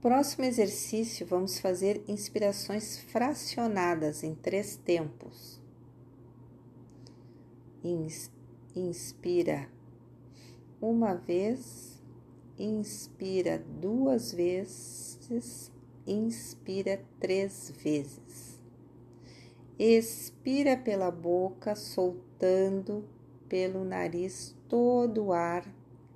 Próximo 0.00 0.44
exercício, 0.44 1.26
vamos 1.26 1.58
fazer 1.58 2.04
inspirações 2.06 2.98
fracionadas 2.98 4.22
em 4.22 4.34
três 4.34 4.76
tempos. 4.76 5.58
Inspira 7.82 8.33
uma 10.80 11.14
vez, 11.14 12.02
inspira 12.58 13.64
duas 13.80 14.32
vezes, 14.32 15.70
inspira 16.06 17.02
três 17.18 17.72
vezes. 17.82 18.60
Expira 19.78 20.76
pela 20.76 21.10
boca, 21.10 21.74
soltando 21.74 23.04
pelo 23.48 23.84
nariz 23.84 24.56
todo 24.68 25.26
o 25.26 25.32
ar 25.32 25.64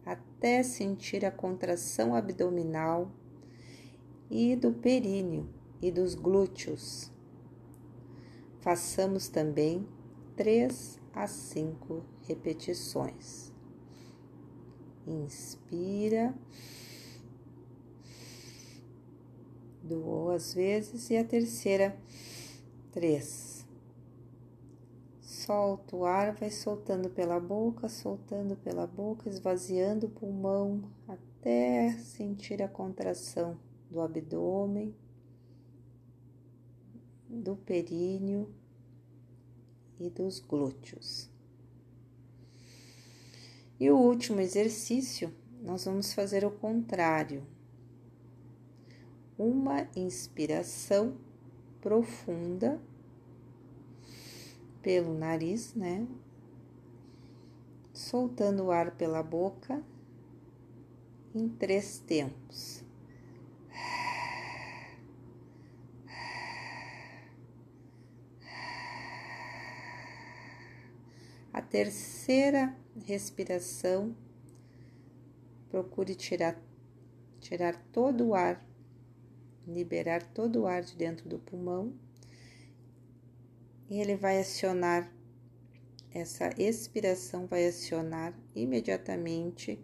até 0.05 0.63
sentir 0.63 1.25
a 1.25 1.31
contração 1.31 2.15
abdominal 2.15 3.11
e 4.31 4.57
do 4.57 4.73
períneo 4.73 5.49
e 5.81 5.91
dos 5.91 6.15
glúteos. 6.15 7.13
façamos 8.61 9.29
também 9.29 9.87
três 10.37 11.01
a 11.13 11.27
cinco 11.27 12.03
repetições. 12.29 13.51
Inspira 15.07 16.35
duas 19.83 20.53
vezes 20.53 21.09
e 21.09 21.17
a 21.17 21.25
terceira 21.25 21.99
três. 22.93 23.67
Solta 25.23 25.97
o 25.97 26.05
ar, 26.05 26.35
vai 26.35 26.51
soltando 26.51 27.09
pela 27.09 27.41
boca, 27.41 27.89
soltando 27.89 28.55
pela 28.55 28.87
boca, 28.87 29.31
esvaziando 29.31 30.07
o 30.07 30.11
pulmão 30.11 30.83
até 31.09 31.93
sentir 31.93 32.63
a 32.63 32.69
contração 32.69 33.59
do 33.91 34.03
abdômen, 34.03 34.95
do 37.27 37.57
períneo 37.57 38.53
e 39.99 40.11
dos 40.11 40.39
glúteos. 40.39 41.31
E 43.81 43.91
o 43.91 43.97
último 43.97 44.41
exercício, 44.41 45.33
nós 45.63 45.85
vamos 45.85 46.13
fazer 46.13 46.45
o 46.45 46.51
contrário. 46.51 47.47
Uma 49.39 49.87
inspiração 49.95 51.17
profunda 51.81 52.81
pelo 54.83 55.15
nariz, 55.15 55.75
né? 55.75 56.07
Soltando 57.93 58.65
o 58.65 58.71
ar 58.73 58.97
pela 58.97 59.23
boca 59.23 59.81
em 61.33 61.49
três 61.49 62.01
tempos. 62.01 62.85
A 71.53 71.58
terceira 71.71 72.75
respiração, 73.07 74.17
procure 75.71 76.15
tirar, 76.15 76.61
tirar 77.41 77.77
todo 77.93 78.29
o 78.29 78.35
ar, 78.35 78.65
liberar 79.67 80.23
todo 80.23 80.63
o 80.63 80.67
ar 80.67 80.83
de 80.83 80.97
dentro 80.97 81.29
do 81.29 81.39
pulmão 81.39 81.93
e 83.91 84.01
ele 84.01 84.17
vai 84.17 84.39
acionar, 84.41 85.11
essa 86.13 86.51
expiração 86.59 87.47
vai 87.47 87.67
acionar 87.67 88.35
imediatamente 88.55 89.79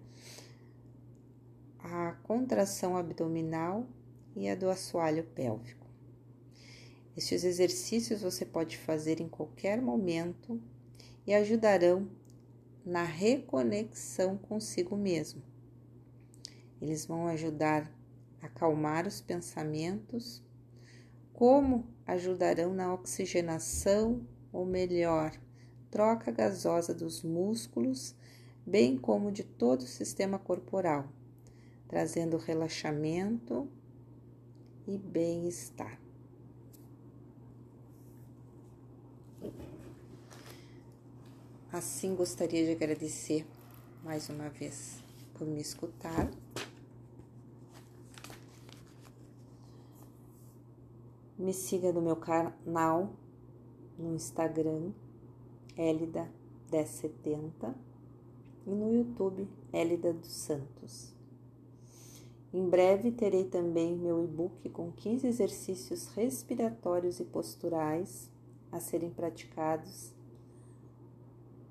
a 1.79 2.13
contração 2.23 2.97
abdominal 2.97 3.87
e 4.35 4.49
a 4.49 4.55
do 4.55 4.71
assoalho 4.71 5.25
pélvico. 5.25 5.87
Estes 7.17 7.45
exercícios 7.45 8.23
você 8.23 8.45
pode 8.45 8.77
fazer 8.77 9.21
em 9.21 9.29
qualquer 9.29 9.81
momento 9.81 10.61
e 11.27 11.35
ajudarão 11.35 12.09
na 12.85 13.03
reconexão 13.03 14.37
consigo 14.37 14.97
mesmo. 14.97 15.43
Eles 16.81 17.07
vão 17.07 17.27
ajudar 17.29 17.91
a 18.43 18.47
acalmar 18.47 19.07
os 19.07 19.21
pensamentos, 19.21 20.43
como 21.33 21.87
ajudarão 22.07 22.75
na 22.75 22.93
oxigenação, 22.93 24.27
ou 24.53 24.67
melhor, 24.67 25.33
troca 25.91 26.31
gasosa 26.31 26.95
dos 26.95 27.23
músculos, 27.23 28.15
bem 28.67 28.99
como 28.99 29.33
de 29.33 29.45
todo 29.45 29.81
o 29.81 29.87
sistema 29.87 30.39
corporal, 30.39 31.09
trazendo 31.89 32.37
relaxamento 32.37 33.69
e 34.87 34.99
bem-estar. 34.99 36.04
Assim, 41.75 42.15
gostaria 42.15 42.65
de 42.65 42.71
agradecer 42.71 43.45
mais 44.05 44.29
uma 44.29 44.49
vez 44.49 45.03
por 45.37 45.45
me 45.45 45.61
escutar. 45.61 46.31
Me 51.37 51.53
siga 51.53 51.93
no 51.93 52.01
meu 52.01 52.15
canal 52.15 53.11
no 53.99 54.15
Instagram, 54.15 54.93
Elida 55.77 56.31
1070 56.71 57.75
e 58.69 58.71
no 58.71 58.95
YouTube, 58.95 59.49
Elida 59.73 60.13
dos 60.13 60.33
Santos. 60.33 61.13
Em 62.53 62.69
breve 62.69 63.11
terei 63.11 63.47
também 63.47 63.97
meu 63.97 64.23
e-book 64.23 64.69
com 64.69 64.93
15 64.93 65.27
exercícios 65.27 66.07
respiratórios 66.15 67.19
e 67.19 67.25
posturais 67.25 68.31
a 68.71 68.79
serem 68.79 69.11
praticados 69.11 70.14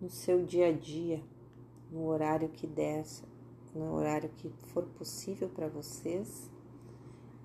no 0.03 0.09
seu 0.09 0.43
dia 0.43 0.67
a 0.67 0.71
dia, 0.73 1.23
no 1.89 2.07
horário 2.07 2.49
que 2.49 2.67
der, 2.67 3.05
no 3.73 3.93
horário 3.93 4.29
que 4.35 4.49
for 4.67 4.83
possível 4.83 5.47
para 5.47 5.69
vocês, 5.69 6.51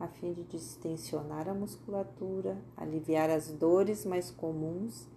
a 0.00 0.08
fim 0.08 0.32
de 0.32 0.42
distensionar 0.42 1.48
a 1.48 1.54
musculatura, 1.54 2.60
aliviar 2.76 3.30
as 3.30 3.52
dores 3.52 4.04
mais 4.04 4.32
comuns 4.32 5.08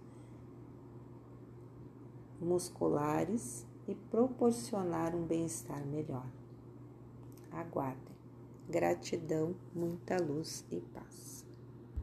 musculares 2.40 3.66
e 3.88 3.94
proporcionar 3.96 5.12
um 5.12 5.26
bem-estar 5.26 5.84
melhor. 5.84 6.26
Aguardem. 7.50 8.16
Gratidão, 8.68 9.56
muita 9.74 10.16
luz 10.16 10.64
e 10.70 10.80
paz. 10.80 11.31